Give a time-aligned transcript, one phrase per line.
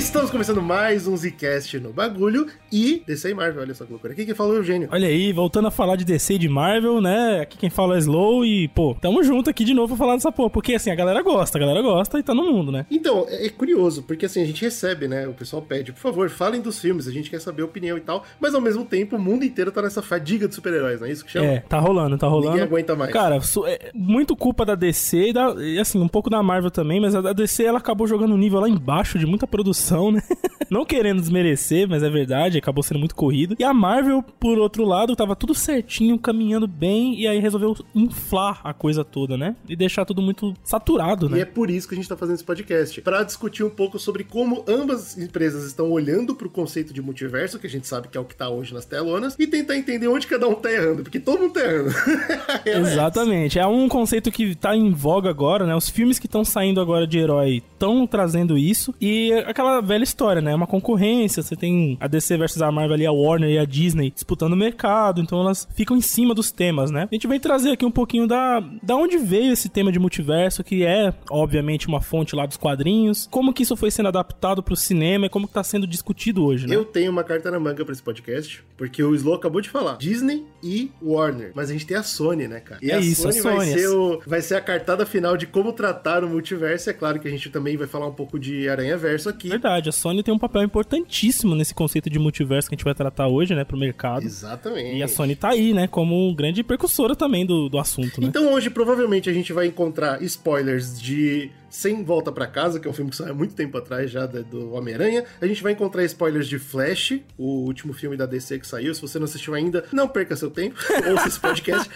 [0.00, 4.12] Estamos começando mais um Zcast no bagulho e DC e Marvel, olha só que loucura.
[4.14, 4.88] Aqui quem falou é o Eugênio.
[4.90, 7.40] Olha aí, voltando a falar de DC e de Marvel, né?
[7.42, 10.32] Aqui quem fala é Slow e, pô, tamo junto aqui de novo pra falar dessa
[10.32, 10.48] porra.
[10.50, 12.86] Porque assim, a galera gosta, a galera gosta e tá no mundo, né?
[12.90, 15.26] Então, é é curioso, porque assim, a gente recebe, né?
[15.28, 18.00] O pessoal pede, por favor, falem dos filmes, a gente quer saber a opinião e
[18.00, 21.12] tal, mas ao mesmo tempo o mundo inteiro tá nessa fadiga de super-heróis, não é
[21.12, 21.46] isso que chama?
[21.46, 22.50] É, tá rolando, tá rolando.
[22.52, 23.12] Ninguém aguenta mais.
[23.12, 26.70] Cara, su- é muito culpa da DC e, da, e, assim, um pouco da Marvel
[26.70, 29.89] também, mas a da DC ela acabou jogando um nível lá embaixo de muita produção,
[30.12, 30.22] né?
[30.70, 33.56] Não querendo desmerecer, mas é verdade, acabou sendo muito corrido.
[33.58, 38.60] E a Marvel, por outro lado, tava tudo certinho, caminhando bem, e aí resolveu inflar
[38.62, 39.56] a coisa toda, né?
[39.68, 41.44] E deixar tudo muito saturado, E é né?
[41.44, 44.64] por isso que a gente tá fazendo esse podcast, Pra discutir um pouco sobre como
[44.68, 48.24] ambas empresas estão olhando pro conceito de multiverso, que a gente sabe que é o
[48.24, 51.40] que tá hoje nas telonas, e tentar entender onde cada um tá errando, porque todo
[51.40, 51.90] mundo tá errando.
[52.64, 53.58] Exatamente.
[53.58, 55.74] É um conceito que tá em voga agora, né?
[55.74, 58.94] Os filmes que estão saindo agora de herói estão trazendo isso.
[59.00, 60.54] E é aquela velha história, né?
[60.60, 61.42] Uma concorrência.
[61.42, 64.56] Você tem a DC versus a Marvel ali, a Warner e a Disney disputando o
[64.56, 65.20] mercado.
[65.20, 67.08] Então elas ficam em cima dos temas, né?
[67.10, 70.62] A gente vem trazer aqui um pouquinho da, da onde veio esse tema de multiverso,
[70.62, 73.26] que é, obviamente, uma fonte lá dos quadrinhos.
[73.30, 76.66] Como que isso foi sendo adaptado pro cinema e como que tá sendo discutido hoje,
[76.66, 76.76] né?
[76.76, 79.96] Eu tenho uma carta na manga pra esse podcast, porque o Slow acabou de falar.
[79.96, 81.52] Disney e Warner.
[81.54, 82.80] Mas a gente tem a Sony, né, cara?
[82.82, 83.78] E É a isso, Sony, a vai, Sony.
[83.78, 86.90] ser o, vai ser a cartada final de como tratar o multiverso.
[86.90, 89.48] É claro que a gente também vai falar um pouco de Aranha Verso aqui.
[89.48, 92.94] Verdade, a Sony tem um papel importantíssimo nesse conceito de multiverso que a gente vai
[92.94, 94.24] tratar hoje, né, pro mercado.
[94.24, 94.96] Exatamente.
[94.96, 98.26] E a Sony tá aí, né, como grande precursora também do, do assunto, né?
[98.26, 102.90] Então hoje provavelmente a gente vai encontrar spoilers de Sem Volta Pra Casa, que é
[102.90, 105.24] um filme que saiu há muito tempo atrás já do Homem-Aranha.
[105.40, 108.94] A gente vai encontrar spoilers de Flash, o último filme da DC que saiu.
[108.94, 110.76] Se você não assistiu ainda, não perca seu tempo,
[111.10, 111.90] ouça esse podcast.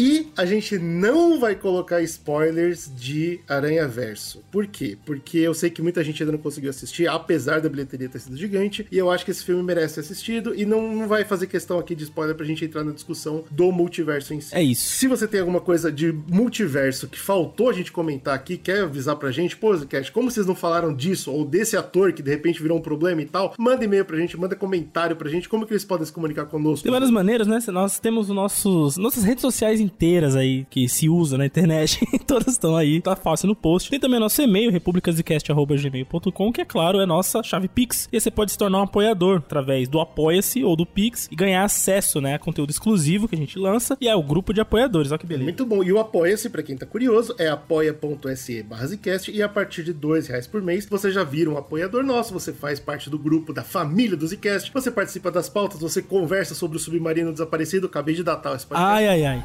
[0.00, 4.44] E a gente não vai colocar spoilers de Aranha Verso.
[4.48, 4.96] Por quê?
[5.04, 8.36] Porque eu sei que muita gente ainda não conseguiu assistir, apesar da bilheteria ter sido
[8.36, 11.48] gigante, e eu acho que esse filme merece ser assistido, e não, não vai fazer
[11.48, 14.54] questão aqui de spoiler pra gente entrar na discussão do multiverso em si.
[14.54, 14.88] É isso.
[14.88, 19.07] Se você tem alguma coisa de multiverso que faltou a gente comentar aqui, quer avisar
[19.16, 22.62] pra gente, pô, Zcast, como vocês não falaram disso, ou desse ator que de repente
[22.62, 25.72] virou um problema e tal, manda e-mail pra gente, manda comentário pra gente, como que
[25.72, 26.82] eles podem se comunicar conosco?
[26.82, 27.58] Tem várias maneiras, né?
[27.68, 32.00] Nós temos os nossos, nossas redes sociais inteiras aí que se usa na internet.
[32.26, 33.90] Todas estão aí, tá fácil no post.
[33.90, 38.08] Tem também nosso e-mail, republicasdecast.gmail.com, que é claro, é nossa chave Pix.
[38.12, 41.64] E você pode se tornar um apoiador através do Apoia-se ou do Pix e ganhar
[41.64, 43.96] acesso, né, a conteúdo exclusivo que a gente lança.
[44.00, 45.44] E é o grupo de apoiadores, olha que beleza.
[45.44, 45.82] Muito bom.
[45.82, 49.92] E o Apoia-se, pra quem tá curioso, é apoia.se barra Zcast e a partir de
[49.92, 53.52] dois reais por mês, você já vira um apoiador nosso, você faz parte do grupo
[53.52, 58.14] da família do Zcast, você participa das pautas, você conversa sobre o submarino desaparecido, acabei
[58.14, 58.92] de datar esse podcast.
[58.92, 59.44] Ai, ai, ai.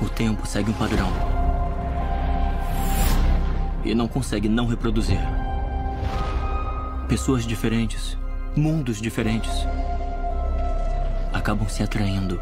[0.00, 1.08] O tempo segue um padrão.
[3.84, 5.18] E não consegue não reproduzir.
[7.08, 8.16] Pessoas diferentes,
[8.54, 9.50] mundos diferentes,
[11.32, 12.40] acabam se atraindo.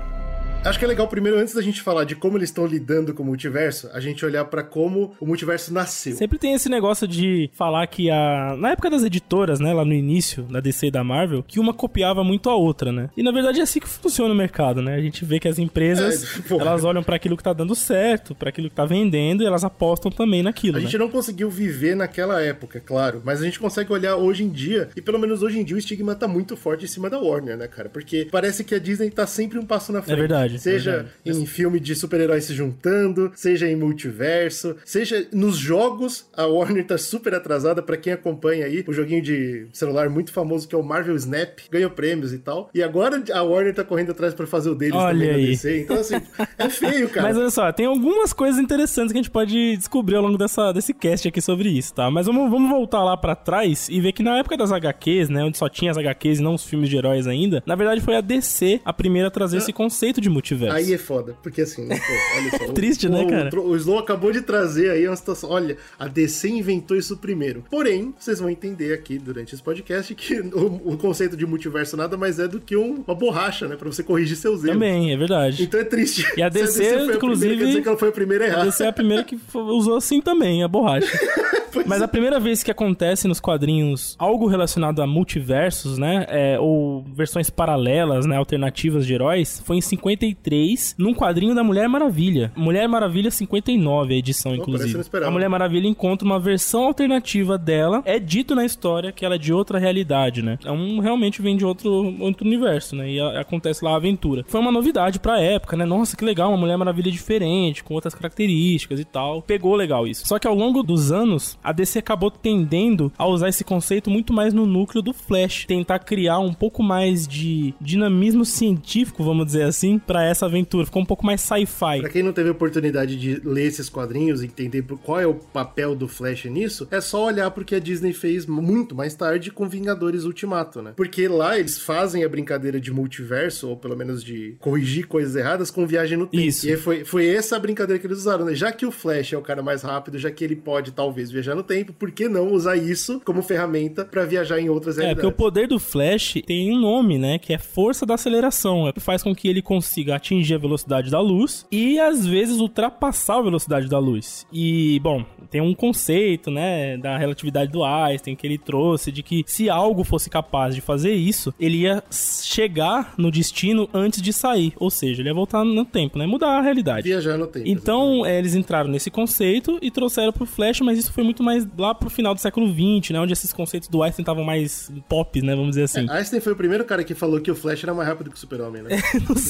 [0.68, 3.22] Acho que é legal primeiro, antes da gente falar de como eles estão lidando com
[3.22, 6.14] o multiverso, a gente olhar pra como o multiverso nasceu.
[6.14, 8.54] Sempre tem esse negócio de falar que a.
[8.58, 9.72] Na época das editoras, né?
[9.72, 13.08] Lá no início, da DC e da Marvel, que uma copiava muito a outra, né?
[13.16, 14.94] E na verdade é assim que funciona o mercado, né?
[14.94, 18.34] A gente vê que as empresas É, elas olham pra aquilo que tá dando certo,
[18.34, 20.76] pra aquilo que tá vendendo, e elas apostam também naquilo.
[20.76, 20.84] A né?
[20.84, 24.50] gente não conseguiu viver naquela época, é claro, mas a gente consegue olhar hoje em
[24.50, 27.18] dia, e pelo menos hoje em dia o estigma tá muito forte em cima da
[27.18, 27.88] Warner, né, cara?
[27.88, 30.18] Porque parece que a Disney tá sempre um passo na frente.
[30.18, 36.26] verdade, é Seja em filme de super-heróis se juntando, seja em multiverso, seja nos jogos,
[36.36, 40.68] a Warner tá super atrasada pra quem acompanha aí, o joguinho de celular muito famoso
[40.68, 42.70] que é o Marvel Snap, ganhou prêmios e tal.
[42.74, 45.47] E agora a Warner tá correndo atrás pra fazer o deles Olha também na aí.
[45.47, 45.80] DC.
[45.80, 46.16] Então assim,
[46.58, 47.28] é feio, cara.
[47.28, 50.72] Mas olha só, tem algumas coisas interessantes que a gente pode descobrir ao longo dessa,
[50.72, 52.10] desse cast aqui sobre isso, tá?
[52.10, 55.44] Mas vamos, vamos voltar lá pra trás e ver que na época das HQs, né,
[55.44, 58.16] onde só tinha as HQs e não os filmes de heróis ainda, na verdade foi
[58.16, 60.76] a DC a primeira a trazer esse conceito de multiverso.
[60.76, 62.72] Aí é foda, porque assim, pô, olha só.
[62.72, 63.60] Triste, o, né, cara?
[63.60, 65.50] O, Slow acabou de trazer aí uma situação.
[65.50, 67.64] Olha, a DC inventou isso primeiro.
[67.70, 72.16] Porém, vocês vão entender aqui durante esse podcast que o, o conceito de multiverso nada
[72.16, 73.76] mais é do que um- uma borracha, né?
[73.76, 74.74] Pra você corrigir seus erros.
[74.74, 75.62] Também, é verdade.
[75.62, 76.24] Então é triste.
[76.36, 78.64] E a DC, a inclusive, primeira, quer dizer que ela foi a primeira a A.
[78.64, 81.06] DC é a primeira que usou assim também, a borracha.
[81.86, 86.26] Mas a primeira vez que acontece nos quadrinhos algo relacionado a multiversos, né?
[86.28, 88.36] É, ou versões paralelas, né?
[88.36, 89.80] Alternativas de heróis, foi em
[90.28, 92.53] 53, num quadrinho da Mulher Maravilha.
[92.57, 95.01] Mulher Maravilha 59, a edição, eu inclusive.
[95.25, 98.03] A Mulher Maravilha encontra uma versão alternativa dela.
[98.04, 100.59] É dito na história que ela é de outra realidade, né?
[100.65, 103.10] É um realmente vem de outro, outro universo, né?
[103.10, 104.45] E a- acontece lá a aventura.
[104.48, 105.84] Foi uma novidade pra época, né?
[105.84, 109.42] Nossa, que legal, uma Mulher Maravilha diferente, com outras características e tal.
[109.42, 110.27] Pegou legal isso.
[110.27, 114.33] Só que ao longo dos anos, a DC acabou tendendo a usar esse conceito muito
[114.33, 119.63] mais no núcleo do Flash, tentar criar um pouco mais de dinamismo científico, vamos dizer
[119.65, 120.86] assim, pra essa aventura.
[120.86, 122.00] Ficou um pouco mais sci-fi.
[122.00, 125.94] Pra quem não teve oportunidade de ler esses quadrinhos e entender qual é o papel
[125.94, 129.68] do Flash nisso, é só olhar pro que a Disney fez muito mais tarde com
[129.68, 130.92] Vingadores Ultimato, né?
[130.97, 135.70] Porque lá eles fazem a brincadeira de multiverso, ou pelo menos de corrigir coisas erradas
[135.70, 136.42] com viagem no tempo.
[136.42, 136.68] Isso.
[136.68, 138.54] E foi, foi essa a brincadeira que eles usaram, né?
[138.54, 141.54] Já que o Flash é o cara mais rápido, já que ele pode talvez viajar
[141.54, 145.10] no tempo, por que não usar isso como ferramenta pra viajar em outras É, porque
[145.10, 145.36] o realidades?
[145.36, 147.38] poder do Flash tem um nome, né?
[147.38, 148.86] Que é força da aceleração.
[148.86, 152.27] É o que faz com que ele consiga atingir a velocidade da luz e, às
[152.27, 154.47] vezes, ultrapassar a velocidade da luz.
[154.53, 156.97] E, bom, tem um conceito, né?
[156.97, 161.13] Da relatividade do Einstein que ele trouxe de que se algo fosse capaz de fazer
[161.13, 164.72] isso, ele ia chegar no destino antes de sair.
[164.77, 166.27] Ou seja, ele ia voltar no tempo, né?
[166.27, 167.09] Mudar a realidade.
[167.09, 167.69] Viajar no tempo.
[167.69, 171.66] Então, é, eles entraram nesse conceito e trouxeram pro Flash, mas isso foi muito mais
[171.77, 173.21] lá pro final do século XX, né?
[173.21, 175.55] Onde esses conceitos do Einstein estavam mais pop, né?
[175.55, 176.07] Vamos dizer assim.
[176.09, 178.39] Einstein foi o primeiro cara que falou que o Flash era mais rápido que o
[178.39, 178.91] Super-Homem, né?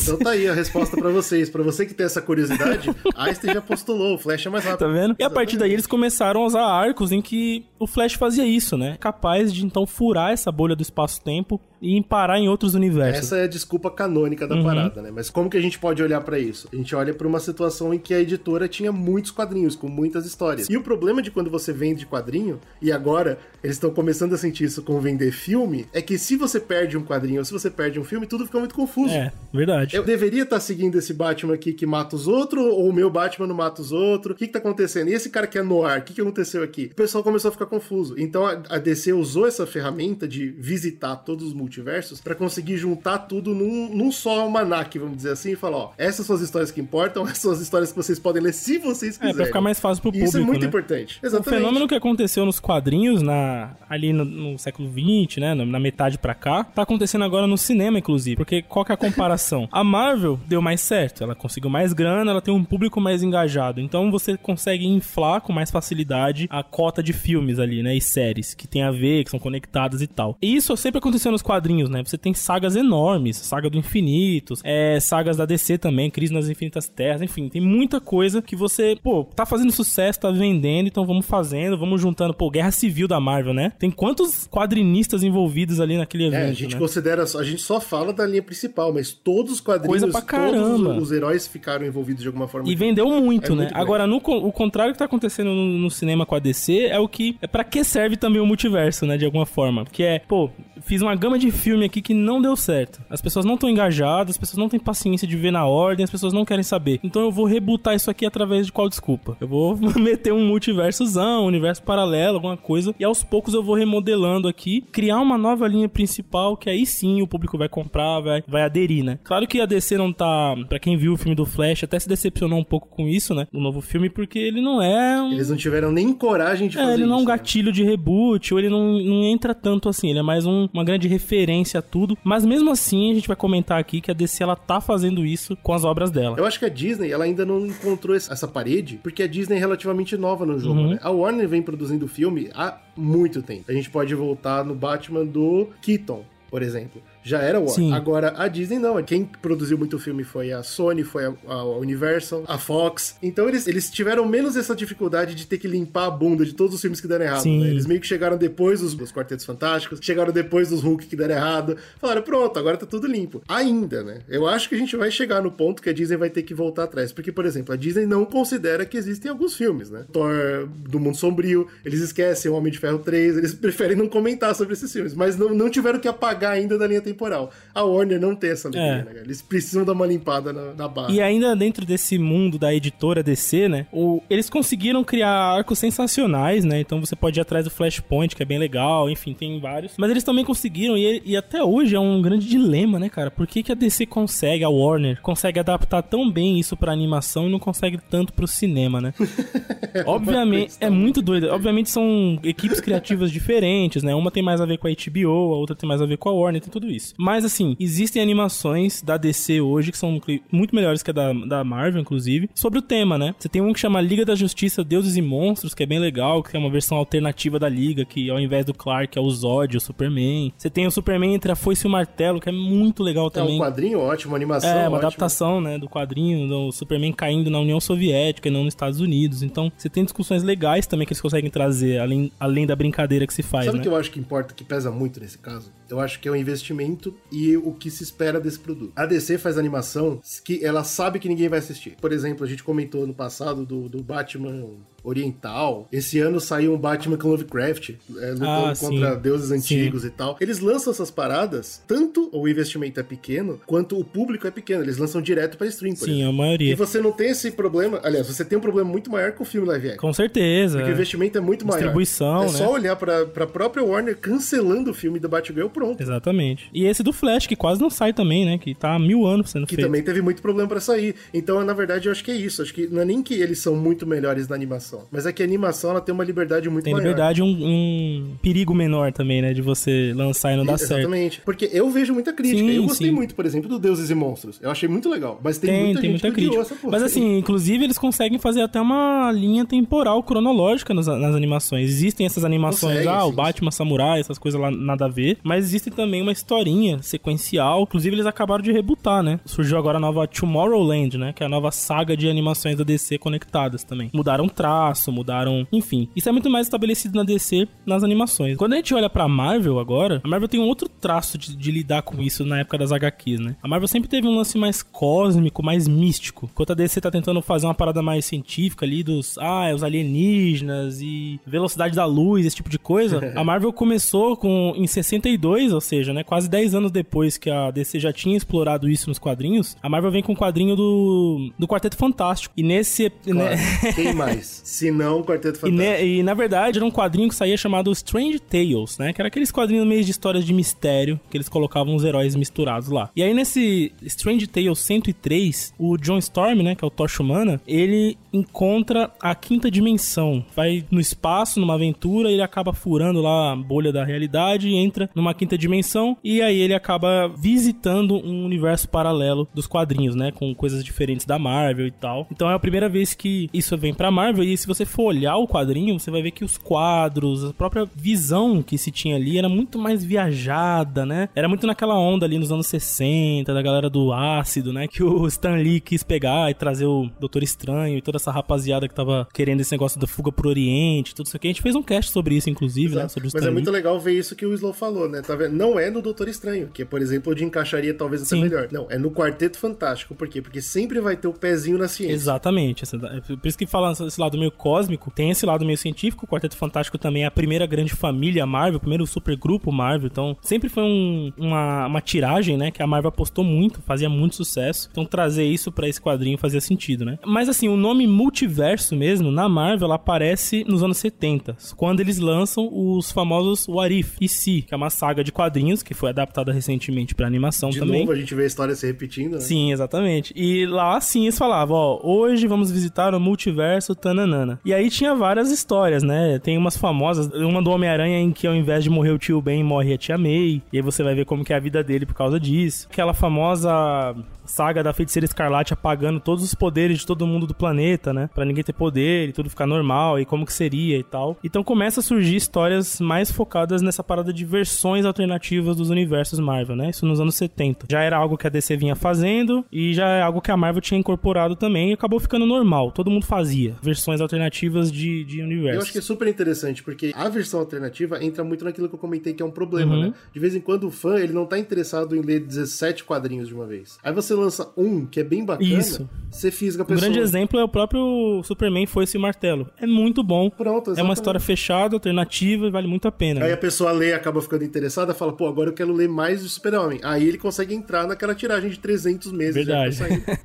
[0.03, 1.49] então tá aí a resposta pra vocês.
[1.51, 4.87] Pra você que tem essa curiosidade, Einstein já postulou, o Flash é mais rápido.
[4.87, 5.17] Tá vendo?
[5.19, 8.77] E a partir daí eles começaram a usar arcos em que o Flash fazia isso,
[8.77, 8.97] né?
[9.01, 13.25] Capaz de então furar essa bolha do espaço-tempo e parar em outros universos.
[13.27, 14.57] Essa é a desculpa canônica Uhum.
[14.57, 15.11] da parada, né?
[15.15, 16.69] Mas como que a gente pode olhar pra isso?
[16.73, 20.27] A gente olha pra uma situação em que a editora tinha muitos quadrinhos, com muitas
[20.27, 20.69] histórias.
[20.69, 24.65] E o problema de quando você vende quadrinho, e agora eles estão começando a sentir
[24.65, 28.01] isso com vender filme, é que se você perde um quadrinho ou se você perde
[28.01, 29.15] um filme, tudo fica muito confuso.
[29.15, 29.95] É, verdade.
[29.97, 33.47] Eu deveria estar seguindo esse Batman aqui que mata os outros, ou o meu Batman
[33.47, 34.35] não mata os outros?
[34.35, 35.09] O que, que tá acontecendo?
[35.09, 36.89] E esse cara que é Noir, o que, que aconteceu aqui?
[36.93, 38.15] O pessoal começou a ficar confuso.
[38.19, 43.55] Então a, DC usou essa ferramenta de visitar todos os multiversos pra conseguir juntar tudo
[43.55, 46.81] num, num só almanac, vamos dizer assim, e falar: ó, essas são as histórias que
[46.81, 49.37] importam, essas são as histórias que vocês podem ler se vocês É, quiserem.
[49.37, 50.67] pra ficar mais fácil pro público, Isso é muito né?
[50.67, 51.19] importante.
[51.23, 51.61] O Exatamente.
[51.61, 55.55] fenômeno que aconteceu nos quadrinhos, na, ali no, no século XX, né?
[55.55, 58.37] Na, na metade pra cá, tá acontecendo agora no cinema, inclusive.
[58.37, 59.69] Porque qual que é a comparação?
[59.73, 63.81] a Marvel deu mais certo, ela conseguiu mais grana, ela tem um público mais engajado.
[63.81, 67.97] Então você consegue inflar com mais facilidade a cota de filmes ali, né?
[67.97, 70.37] E séries que tem a ver, que são conectadas e tal.
[70.43, 72.03] E isso sempre aconteceu nos quadrinhos, né?
[72.05, 76.89] Você tem sagas enormes, saga do infinito, é, sagas da DC também, Crise nas Infinitas
[76.89, 81.27] Terras, enfim, tem muita coisa que você, pô, tá fazendo sucesso, tá vendendo, então vamos
[81.27, 83.73] fazendo, vamos juntando, pô, Guerra Civil da Marvel, né?
[83.79, 86.79] Tem quantos quadrinistas envolvidos ali naquele evento, É, a gente né?
[86.81, 90.91] considera, só- a gente só fala da linha principal, mas todos os quadrinhos, pra caramba.
[90.97, 92.69] os, os heróis ficaram envolvidos de alguma forma.
[92.69, 93.63] E vendeu muito, É né?
[93.65, 93.77] muito.
[93.77, 97.09] Agora, no, o contrário que tá acontecendo no, no cinema com a DC é o
[97.09, 97.37] que.
[97.41, 99.17] É pra que serve também o multiverso, né?
[99.17, 99.85] De alguma forma.
[99.85, 100.51] Que é, pô,
[100.89, 103.01] fiz uma gama de filme aqui que não deu certo.
[103.11, 106.11] As pessoas não estão engajadas, as pessoas não têm paciência de ver na ordem, as
[106.11, 106.99] pessoas não querem saber.
[107.05, 109.37] Então eu vou rebutar isso aqui através de qual desculpa?
[109.41, 112.95] Eu vou meter um multiversozão, um universo paralelo, alguma coisa.
[112.99, 117.21] E aos poucos eu vou remodelando aqui, criar uma nova linha principal que aí sim
[117.23, 119.19] o público vai comprar, vai, vai aderir, né?
[119.25, 120.55] Claro que a DC não tá.
[120.69, 123.47] Pra quem viu o filme do Flash, até se decepcionou um pouco com isso, né?
[123.53, 125.33] O novo filme, porque ele não é um.
[125.33, 127.27] Eles não tiveram nem coragem de É, fazer ele não é um né?
[127.27, 130.85] gatilho de reboot, ou ele não, não entra tanto assim, ele é mais um- uma
[130.85, 132.17] grande referência a tudo.
[132.25, 135.57] Mas mesmo assim, a gente vai comentar aqui que a DC ela tá fazendo isso
[135.57, 136.37] com as obras dela.
[136.39, 139.59] Eu acho que a Disney, ela ainda não encontrou essa parede, porque a Disney é
[139.59, 140.91] relativamente nova no jogo, Uhum.
[140.91, 140.99] né?
[141.03, 143.65] A Warner vem produzindo filme há muito tempo.
[143.69, 147.03] A gente pode voltar no Batman do Keaton, por exemplo.
[147.29, 147.75] Já era Warner.
[147.75, 147.93] Sim.
[147.93, 149.03] Agora, a Disney não.
[149.03, 153.17] Quem produziu muito filme foi a Sony, foi a, a Universal, a Fox.
[153.23, 156.75] Então, eles, eles tiveram menos essa dificuldade de ter que limpar a bunda de todos
[156.75, 157.45] os filmes que deram errado.
[157.45, 157.69] Né?
[157.69, 161.35] Eles meio que chegaram depois dos, dos Quartetos Fantásticos, chegaram depois dos Hulk que deram
[161.35, 161.77] errado.
[162.01, 163.43] Falaram, pronto, agora tá tudo limpo.
[163.47, 164.21] Ainda, né?
[164.27, 166.55] Eu acho que a gente vai chegar no ponto que a Disney vai ter que
[166.55, 167.13] voltar atrás.
[167.13, 170.07] Porque, por exemplo, a Disney não considera que existem alguns filmes, né?
[170.11, 174.55] Thor do Mundo Sombrio, eles esquecem o Homem de Ferro 3, eles preferem não comentar
[174.55, 177.18] sobre esses filmes, mas não, não tiveram que apagar ainda da linha temporal.
[177.19, 177.51] Temporal.
[177.75, 179.05] A Warner não tem essa alegria, É.
[179.15, 179.21] né?
[179.25, 181.11] Eles precisam dar uma limpada na, na barra.
[181.13, 183.87] E ainda dentro desse mundo da editora DC, né?
[183.93, 186.81] O, eles conseguiram criar arcos sensacionais, né?
[186.81, 189.93] Então você pode ir atrás do Flashpoint, que é bem legal, enfim, tem vários.
[189.99, 193.31] Mas eles também conseguiram, e, e até hoje é um grande dilema, né, cara?
[193.31, 197.49] Por que, que a DC consegue, a Warner, consegue adaptar tão bem isso pra animação
[197.49, 199.13] e não consegue tanto pro cinema, né?
[200.07, 201.49] Obviamente, é muito doido.
[201.49, 204.15] Obviamente são equipes criativas diferentes, né?
[204.15, 206.29] Uma tem mais a ver com a HBO, a outra tem mais a ver com
[206.29, 207.08] a Warner, tem tudo isso.
[207.17, 211.65] Mas assim, existem animações da DC hoje que são muito melhores que a da, da
[211.65, 213.35] Marvel, inclusive, sobre o tema, né?
[213.39, 216.43] Você tem um que chama Liga da Justiça Deuses e Monstros, que é bem legal,
[216.43, 219.77] que é uma versão alternativa da Liga, que ao invés do Clark é o Zod,
[219.77, 220.53] o Superman.
[220.57, 223.31] Você tem o Superman entre a Foice e o Martelo, que é muito legal É
[223.31, 223.57] também.
[223.57, 224.99] um quadrinho ótimo, animação É, uma ótima.
[224.99, 229.43] adaptação, né, do quadrinho do Superman caindo na União Soviética e não nos Estados Unidos.
[229.43, 233.35] Então, você tem discussões legais também que eles conseguem trazer, além, além da brincadeira que
[233.35, 233.83] se faz, Sabe o né?
[233.83, 235.71] que eu acho que importa, que pesa muito nesse caso?
[235.89, 238.93] Eu acho que é o investimento e o que se espera desse produto.
[238.95, 241.97] A DC faz animação que ela sabe que ninguém vai assistir.
[242.01, 244.77] Por exemplo, a gente comentou no passado do, do Batman
[245.09, 245.89] oriental.
[245.93, 249.21] Esse ano saiu um Batman com Lovecraft, é, lutando Ah, contra sim.
[249.21, 250.37] deuses antigos e tal.
[250.41, 254.83] Eles lançam essas paradas, tanto o investimento é pequeno, quanto o público é pequeno.
[254.83, 256.29] Eles lançam direto pra stream, por Sim, exemplo.
[256.29, 256.77] a E maioria.
[256.77, 258.01] você não tem esse problema.
[258.03, 260.01] Aliás, você tem um problema muito maior com o filme live action.
[260.01, 260.79] Com certeza.
[260.79, 260.95] Porque o é.
[260.95, 261.79] investimento é muito maior.
[261.79, 262.53] Distribuição, É né?
[262.53, 266.01] só olhar pra, pra própria Warner cancelando o filme do Batgirl, pronto.
[266.03, 266.69] Exatamente.
[266.73, 268.59] E esse do Flash, que quase não sai também, né?
[268.59, 269.87] Que tá há mil anos sendo Que feito.
[269.87, 271.15] também teve muito problema pra sair.
[271.33, 272.63] Então, na verdade, eu acho que é isso.
[272.63, 275.43] Acho que não é nem que eles são muito melhores na animação, mas é que
[275.43, 277.03] a animação ela tem uma liberdade muito Tem maior.
[277.05, 279.53] liberdade e um, um perigo menor também, né?
[279.53, 281.01] De você lançar e não dar certo.
[281.01, 281.41] Exatamente.
[281.45, 282.59] Porque eu vejo muita crítica.
[282.61, 283.15] Sim, eu gostei sim.
[283.15, 284.59] muito, por exemplo, do Deuses e Monstros.
[284.63, 285.41] Eu achei muito legal.
[285.43, 286.75] Mas tem, Tem, muita tem gente muita crítica.
[286.77, 286.93] porra.
[286.93, 291.89] Mas assim, inclusive eles conseguem fazer até uma linha temporal cronológica nas, nas animações.
[291.91, 295.39] Existem essas animações, Consegue, ah, o sim, Batman Samurai, essas coisas lá nada a ver.
[295.43, 297.83] Mas existe também uma historinha sequencial.
[297.83, 299.41] Inclusive eles acabaram de rebutar, né?
[299.45, 301.33] Surgiu agora a nova Tomorrowland, né?
[301.33, 304.11] Que é a nova saga de animações da DC conectadas também.
[304.13, 304.78] Mudaram traço,
[305.13, 305.67] mudaram.
[305.73, 306.09] Enfim.
[306.15, 308.57] Isso é muito mais estabelecido na DC nas animações.
[308.57, 311.71] Quando a gente olha pra Marvel agora, a Marvel tem um outro traço de, de
[311.71, 313.57] lidar com isso na época das HQs, né?
[313.63, 316.49] A Marvel sempre teve um lance mais cósmico, mais místico.
[316.53, 321.01] Enquanto a DC tá tentando fazer uma parada mais científica ali dos, ah, os alienígenas
[321.01, 323.33] e velocidade da luz, esse tipo de coisa.
[323.37, 327.71] a Marvel começou com em 62, ou seja, né, quase 10 anos depois que a
[327.71, 329.77] DC já tinha explorado isso nos quadrinhos.
[329.83, 332.55] A Marvel vem com o quadrinho do do Quarteto Fantástico.
[332.57, 333.39] E nesse Claro.
[333.39, 333.57] né,
[333.95, 334.61] Quem mais?
[334.71, 335.83] Se não, o Quarteto e, Fantástico.
[335.83, 339.15] ne- e, na verdade era um quadrinho que saía chamado Strange Tales, né?
[339.15, 342.91] Que era aqueles quadrinhos meio de histórias de mistério que eles colocavam os heróis misturados
[342.91, 343.09] lá.
[343.17, 346.75] E aí nesse Strange Tales 103, o John Storm, né?
[346.75, 350.45] Que é o Tocha Humana, ele encontra a quinta dimensão.
[350.55, 355.11] Vai no espaço, numa aventura, ele acaba furando lá a bolha da realidade e entra
[355.15, 356.17] numa quinta dimensão.
[356.23, 360.33] E aí ele acaba visitando um universo paralelo dos quadrinhos, né?
[360.33, 362.27] Com coisas diferentes da Marvel e tal.
[362.31, 364.45] Então é a primeira vez que isso vem pra Marvel.
[364.45, 367.89] E se você for olhar o quadrinho, você vai ver que os quadros, a própria
[367.95, 371.29] visão que se tinha ali era muito mais viajada, né?
[371.35, 374.87] Era muito naquela onda ali nos anos 60, da galera do ácido, né?
[374.87, 378.89] Que o Stan Lee quis pegar e trazer o Doutor Estranho e toda essa rapaziada
[378.89, 381.49] que tava querendo esse negócio da fuga pro Oriente, tudo isso aqui.
[381.49, 383.01] A gente fez um cast sobre isso, inclusive, né?
[383.03, 383.13] Exato.
[383.15, 385.23] Sobre o Mas é muito legal ver isso que o Slow falou, né?
[385.23, 385.55] Tá vendo?
[385.57, 388.43] Não é no Doutor Estranho, que, por exemplo, onde encaixaria talvez até Sim.
[388.43, 388.69] melhor.
[388.71, 390.15] Não, é no Quarteto Fantástico.
[390.15, 390.41] Por quê?
[390.43, 392.15] Porque sempre vai ter o pezinho na ciência.
[392.15, 392.85] Exatamente.
[392.85, 396.25] essa- é Por isso que fala esse lado meio cósmico, tem esse lado meio científico.
[396.25, 400.09] O Quarteto Fantástico também é a primeira grande família Marvel, o primeiro supergrupo Marvel.
[400.11, 402.71] Então, sempre foi um- uma, uma tiragem, né?
[402.71, 404.89] Que a Marvel apostou muito, fazia muito sucesso.
[404.91, 407.19] Então, trazer isso pra esse quadrinho fazia sentido, né?
[407.27, 412.19] Mas, assim, o nome multiverso mesmo, na Marvel, ela aparece nos anos 70, quando eles
[412.19, 416.11] lançam os famosos What If e Se, que é uma saga de quadrinhos que foi
[416.11, 418.01] adaptada recentemente pra animação De também.
[418.01, 419.41] novo, a gente vê a história se repetindo, né?
[419.41, 420.33] Sim, exatamente.
[420.37, 424.61] E lá sim eles falavam, ó, hoje vamos visitar o multiverso tananana.
[424.65, 426.39] E aí tinha várias histórias, né?
[426.39, 429.63] Tem umas famosas, uma do Homem-Aranha em que ao invés de morrer o tio Ben,
[429.63, 430.63] morre a tia May.
[430.73, 432.89] E aí você vai ver como que é a vida dele por causa disso.
[432.91, 434.15] Aquela famosa
[434.51, 438.29] saga da feiticeira escarlate apagando todos os poderes de todo mundo do planeta, né?
[438.35, 441.37] Pra ninguém ter poder e tudo ficar normal e como que seria e tal.
[441.45, 446.77] Então começa a surgir histórias mais focadas nessa parada de versões alternativas dos universos Marvel,
[446.77, 446.91] né?
[446.91, 447.87] Isso nos anos 70.
[447.91, 450.81] Já era algo que a DC vinha fazendo e já é algo que a Marvel
[450.81, 452.91] tinha incorporado também e acabou ficando normal.
[452.93, 455.75] Todo mundo fazia versões alternativas de, de universos.
[455.77, 458.99] Eu acho que é super interessante, porque a versão alternativa entra muito naquilo que eu
[458.99, 460.01] comentei que é um problema, Uhum.
[460.09, 460.15] né?
[460.33, 463.55] De vez em quando o fã, ele não tá interessado em ler 17 quadrinhos de
[463.55, 463.99] uma vez.
[464.03, 466.09] Aí você lança um que é bem bacana, Isso.
[466.31, 467.01] você fisga a Um pessoa.
[467.03, 469.69] grande exemplo é o próprio Superman foi esse martelo.
[469.81, 470.49] É muito bom.
[470.51, 471.17] Pronto, É uma exatamente.
[471.17, 473.41] história fechada, alternativa e vale muito a pena.
[473.43, 473.55] Aí né?
[473.55, 477.01] a pessoa lê, acaba ficando interessada, fala, pô, agora eu quero ler mais de Super-Homem.
[477.03, 479.95] Aí ele consegue entrar naquela tiragem de 300 meses Verdade.
[479.97, 480.41] já pra sair.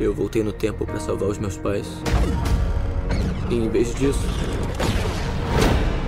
[0.00, 1.86] Eu voltei no tempo para salvar os meus pais.
[3.50, 4.18] E em vez disso,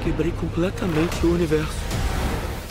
[0.02, 1.95] quebrei completamente o universo.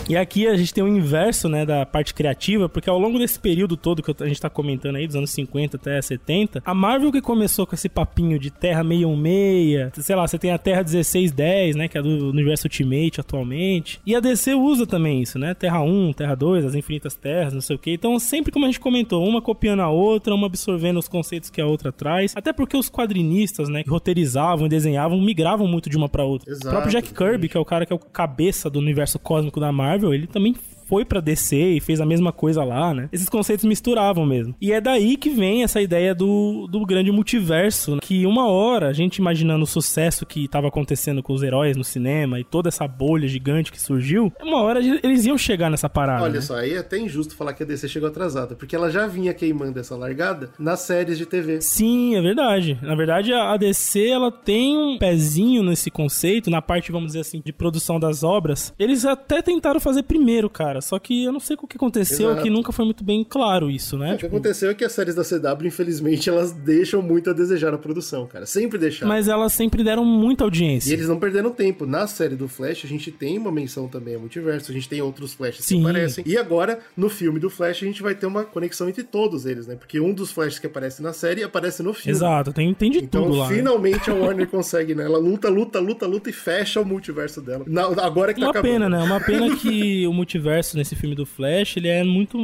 [0.07, 3.39] E aqui a gente tem o inverso, né, da parte criativa, porque ao longo desse
[3.39, 7.11] período todo que a gente tá comentando aí, dos anos 50 até 70, a Marvel
[7.11, 11.75] que começou com esse papinho de Terra 616, sei lá, você tem a Terra 1610,
[11.75, 15.81] né, que é do universo Ultimate atualmente, e a DC usa também isso, né, Terra
[15.81, 18.79] 1, Terra 2, as infinitas terras, não sei o que, então sempre como a gente
[18.79, 22.77] comentou, uma copiando a outra, uma absorvendo os conceitos que a outra traz, até porque
[22.77, 26.51] os quadrinistas, né, que roteirizavam e desenhavam, migravam muito de uma pra outra.
[26.51, 29.17] Exato, o próprio Jack Kirby, que é o cara que é o cabeça do universo
[29.17, 33.09] cósmico da Marvel, ele também foi pra DC e fez a mesma coisa lá, né?
[33.11, 34.55] Esses conceitos misturavam mesmo.
[34.61, 37.99] E é daí que vem essa ideia do, do grande multiverso, né?
[38.01, 41.83] que uma hora, a gente imaginando o sucesso que tava acontecendo com os heróis no
[41.83, 46.23] cinema e toda essa bolha gigante que surgiu, uma hora eles iam chegar nessa parada.
[46.23, 46.41] Olha né?
[46.41, 49.33] só, aí é até injusto falar que a DC chegou atrasada, porque ela já vinha
[49.33, 51.61] queimando essa largada nas séries de TV.
[51.61, 52.77] Sim, é verdade.
[52.81, 57.21] Na verdade, a a DC ela tem um pezinho nesse conceito, na parte, vamos dizer
[57.21, 58.73] assim, de produção das obras.
[58.77, 60.74] Eles até tentaram fazer primeiro, cara.
[60.81, 62.43] Só que eu não sei o que aconteceu, Exato.
[62.43, 64.15] que nunca foi muito bem claro isso, né?
[64.15, 67.71] O que aconteceu é que as séries da CW, infelizmente, elas deixam muito a desejar
[67.71, 68.45] na produção, cara.
[68.45, 69.07] Sempre deixaram.
[69.07, 70.93] Mas elas sempre deram muita E audiência.
[70.93, 71.85] eles não perderam tempo.
[71.85, 75.01] Na série do Flash, a gente tem uma menção também ao multiverso, a gente tem
[75.01, 75.81] outros Flashes Sim.
[75.81, 76.23] que aparecem.
[76.27, 79.67] E agora, no filme do Flash, a gente vai ter uma conexão entre todos eles,
[79.67, 79.75] né?
[79.75, 82.11] Porque um dos Flashes que aparece na série aparece no filme.
[82.17, 83.49] Exato, tem, tem de Então, tudo lá.
[83.49, 83.55] né?
[83.55, 85.03] finalmente a Warner consegue, né?
[85.05, 87.63] Ela luta, luta, luta, luta e fecha o multiverso dela.
[87.67, 88.71] Na- agora que tá Uma acabando.
[88.71, 89.03] pena, né?
[89.03, 92.37] Uma pena que o multiverso nesse filme do Flash, ele é muito.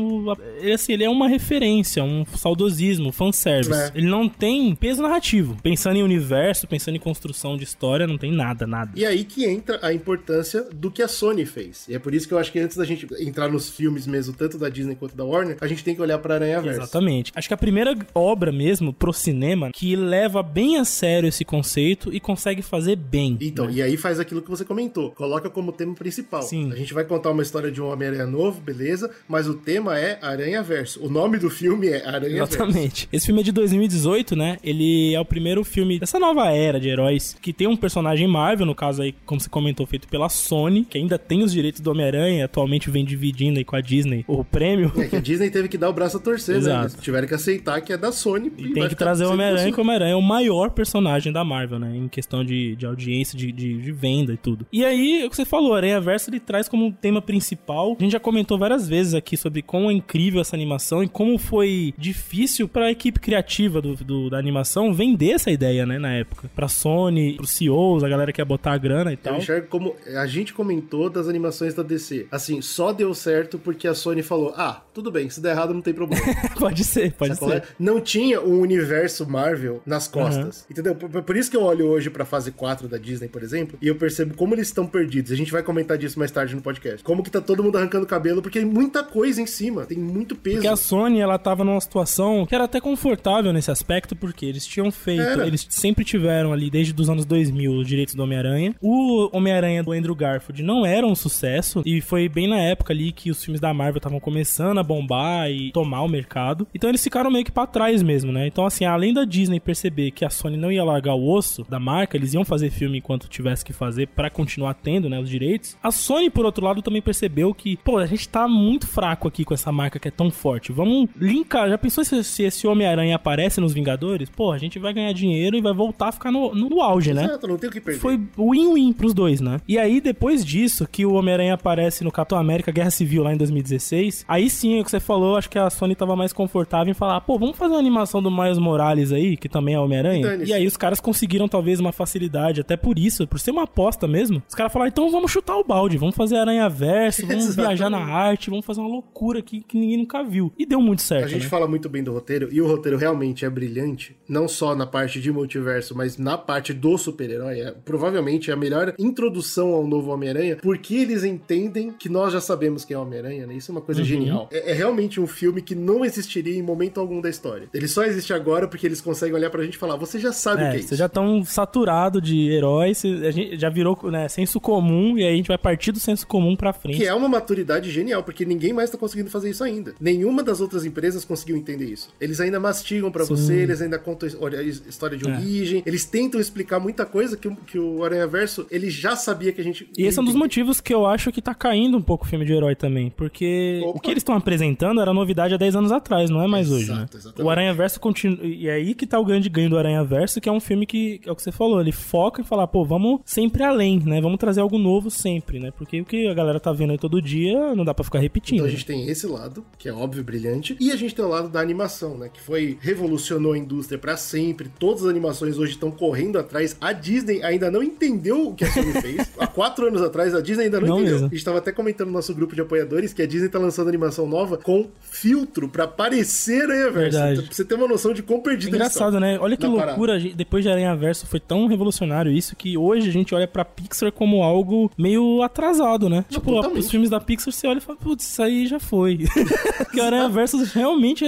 [0.60, 3.72] Ele, assim, ele é uma referência, um saudosismo, fanservice.
[3.72, 3.92] É.
[3.96, 5.58] Ele não tem peso narrativo.
[5.62, 8.92] Pensando em universo, pensando em construção de história, não tem nada, nada.
[8.96, 11.88] E aí que entra a importância do que a Sony fez.
[11.88, 14.34] E é por isso que eu acho que antes da gente entrar nos filmes mesmo,
[14.34, 16.82] tanto da Disney quanto da Warner, a gente tem que olhar pra Aranha Verso.
[16.82, 17.32] Exatamente.
[17.36, 22.14] Acho que a primeira obra mesmo pro cinema que leva bem a sério esse conceito
[22.14, 23.38] e consegue fazer bem.
[23.42, 25.12] Então, e aí faz aquilo que você comentou.
[25.12, 26.42] Coloca como tema principal.
[26.42, 26.72] Sim.
[26.72, 30.20] A gente vai contar uma história de um Homem-Aranha novo, beleza, mas o tema é
[30.22, 31.04] Aranha Verso.
[31.04, 32.56] O nome do filme é Aranha Verso.
[32.56, 33.10] Exatamente.
[33.12, 34.58] Esse filme é de 2018, né?
[34.64, 38.66] Ele é o primeiro filme dessa nova era de heróis que tem um personagem Marvel,
[38.66, 41.92] no caso aí, como você comentou, feito pela Sony, que ainda tem os direitos do
[41.92, 44.92] Homem-Aranha, atualmente vem dividindo aí com a Disney o prêmio.
[44.98, 46.62] É que a Disney teve que dar o braço a torcer, né?
[46.62, 46.94] Exato.
[46.94, 48.52] Eles tiveram que aceitar que é da Sony.
[48.58, 51.32] E vai tem que trazer o 100% Homem-Aranha, que o Homem-Aranha é o maior personagem
[51.32, 51.96] da Marvel, né?
[51.96, 54.66] Em questão de, de audiência, de, de, de venda e tudo.
[54.72, 57.96] E aí, é o que você falou, Aranha Verso ele traz como tema principal.
[58.02, 61.38] A gente já comentou várias vezes aqui sobre como é incrível essa animação e como
[61.38, 66.00] foi difícil pra equipe criativa do, do- da animação vender essa ideia, né?
[66.00, 66.50] Na época.
[66.56, 69.38] Pra Sony, pros CEOs, a galera que ia botar a grana e Eu tal.
[69.38, 72.26] enxergo como a gente comentou das animações da DC.
[72.32, 75.82] Assim, só deu certo porque a Sony falou: ah, tudo bem, se der errado não
[75.82, 76.24] tem problema.
[76.58, 77.62] pode ser, pode Sabe qual é?
[77.62, 77.68] ser.
[77.80, 80.66] Não tinha um universo Marvel nas costas.
[80.72, 80.96] Entendeu?
[80.96, 83.88] Por, por isso que eu olho hoje pra fase 4 da Disney, por exemplo, e
[83.88, 85.32] eu percebo como eles estão perdidos.
[85.32, 87.04] A gente vai comentar disso mais tarde no podcast.
[87.04, 90.36] Como que tá todo mundo arrancando cabelo, porque tem muita coisa em cima, tem muito
[90.36, 90.58] peso.
[90.58, 94.66] Porque a Sony, ela tava numa situação que era até confortável nesse aspecto, porque eles
[94.66, 95.48] tinham feito, Era.
[95.48, 98.76] eles sempre tiveram ali, desde os anos 2000, os direitos do Homem-Aranha.
[98.82, 103.12] O Homem-Aranha do Andrew Garfield não era um sucesso, e foi bem na época ali
[103.12, 106.68] que os filmes da Marvel estavam começando a bombar e tomar o mercado.
[106.74, 108.48] Então eles ficaram meio que pra trás mesmo, né?
[108.48, 111.80] Então, assim, além da Disney perceber que a Sony não ia largar o osso da
[111.80, 115.78] marca, eles iam fazer filme enquanto tivesse que fazer pra continuar tendo, né, os direitos.
[115.82, 119.44] A Sony, por outro lado, também percebeu que, pô, a gente tá muito fraco aqui
[119.44, 120.72] com essa marca que é tão forte.
[120.72, 121.70] Vamos linkar.
[121.70, 124.30] Já pensou se, se esse Homem-Aranha aparece nos Vingadores?
[124.30, 127.26] Pô, a gente vai ganhar dinheiro e vai voltar a ficar no, no auge, né?
[127.26, 128.00] Exato, não tem o que perder.
[128.00, 129.60] Foi win-win pros dois, né?
[129.68, 133.38] E aí, depois disso, que o Homem-Aranha aparece no Capitão América Guerra Civil lá em
[133.38, 136.92] 2016, aí sim, é o que você falou, acho que a Sony tava mais confortável
[136.92, 139.82] em falar, pô, vamos fazer uma animação do Miles Morales aí, que também é E
[139.82, 140.22] Homem-Aranha?
[140.22, 140.52] dane-se.
[140.52, 144.08] E aí os caras conseguiram talvez uma facilidade, até por isso, por ser uma aposta
[144.08, 144.42] mesmo.
[144.48, 147.71] Os caras falaram, então vamos chutar o balde, vamos fazer Aranha Verso, vamos Exatamente.
[147.76, 150.52] Viajar na arte, vamos fazer uma loucura aqui que ninguém nunca viu.
[150.58, 151.50] E deu muito certo, A gente né?
[151.50, 155.20] fala muito bem do roteiro, e o roteiro realmente é brilhante, não só na parte
[155.22, 157.60] de multiverso, mas na parte do super-herói.
[157.62, 162.42] É, provavelmente é a melhor introdução ao novo Homem-Aranha, porque eles entendem que nós já
[162.42, 163.56] sabemos quem é o Homem-Aranha, né?
[163.56, 163.86] Isso é uma Uhum.
[163.86, 164.48] coisa genial.
[164.52, 167.68] É, é realmente um filme que não existiria em momento algum da história.
[167.74, 170.58] Ele só existe agora porque eles conseguem olhar pra gente e falar: você já sabe
[170.64, 170.88] o que é É, isso.
[170.90, 175.34] vocês já estão saturados de heróis, a gente já virou né, senso comum e aí
[175.34, 176.98] a gente vai partir do senso comum pra frente.
[176.98, 177.51] Que é uma maturidade
[177.90, 179.94] genial, porque ninguém mais tá conseguindo fazer isso ainda.
[180.00, 182.10] Nenhuma das outras empresas conseguiu entender isso.
[182.20, 183.36] Eles ainda mastigam pra Sim.
[183.36, 185.32] você, eles ainda contam his- história de É.
[185.34, 189.52] origem, eles tentam explicar muita coisa que, o- que o Aranha Verso ele já sabia
[189.52, 189.90] que a gente.
[189.98, 192.28] E esse é um dos motivos que eu acho que tá caindo um pouco o
[192.28, 193.10] filme de herói também.
[193.10, 193.98] Porque Opa.
[193.98, 196.88] o que eles estão apresentando era novidade há 10 anos atrás, não é mais hoje,
[196.90, 196.94] né?
[196.98, 197.46] Exato, exatamente.
[197.46, 198.46] O Aranha Verso continua.
[198.46, 200.86] E é aí que tá o grande ganho do Aranha Verso, que é um filme
[200.86, 204.00] que, que é o que você falou, ele foca em falar, pô, vamos sempre além,
[204.00, 204.22] né?
[204.22, 205.72] Vamos trazer algo novo sempre, né?
[205.72, 207.41] Porque o que a galera tá vendo aí todo dia
[207.76, 208.56] não dá pra ficar repetindo.
[208.58, 208.74] Então a né?
[208.76, 211.60] gente tem esse lado, que é óbvio, brilhante, e a gente tem o lado da
[211.60, 212.30] animação, né?
[212.32, 214.70] Que foi revolucionou a indústria pra sempre.
[214.80, 216.76] Todas as animações hoje estão correndo atrás.
[216.82, 219.30] A Disney ainda não entendeu o que a Sony fez.
[219.40, 221.14] Há quatro anos atrás, a Disney ainda não, Não entendeu.
[221.14, 221.28] mesmo.
[221.28, 223.88] A gente tava até comentando no nosso grupo de apoiadores que a Disney tá lançando
[223.88, 227.12] animação nova com filtro pra parecer Aranha Verso.
[227.18, 227.34] Verdade.
[227.34, 229.38] Então, pra você ter uma noção de quão perdido eles Engraçado, né?
[229.40, 233.10] Olha que loucura, a gente- depois de Aranha Verso foi tão revolucionário isso que hoje
[233.10, 236.26] a gente olha pra Pixar como algo meio atrasado, né?
[236.30, 236.80] tipo, totalmente.
[236.80, 239.20] os filmes da Pixar você olha e fala, putz, isso aí já foi.
[239.78, 241.26] Porque o Aranha Verso realmente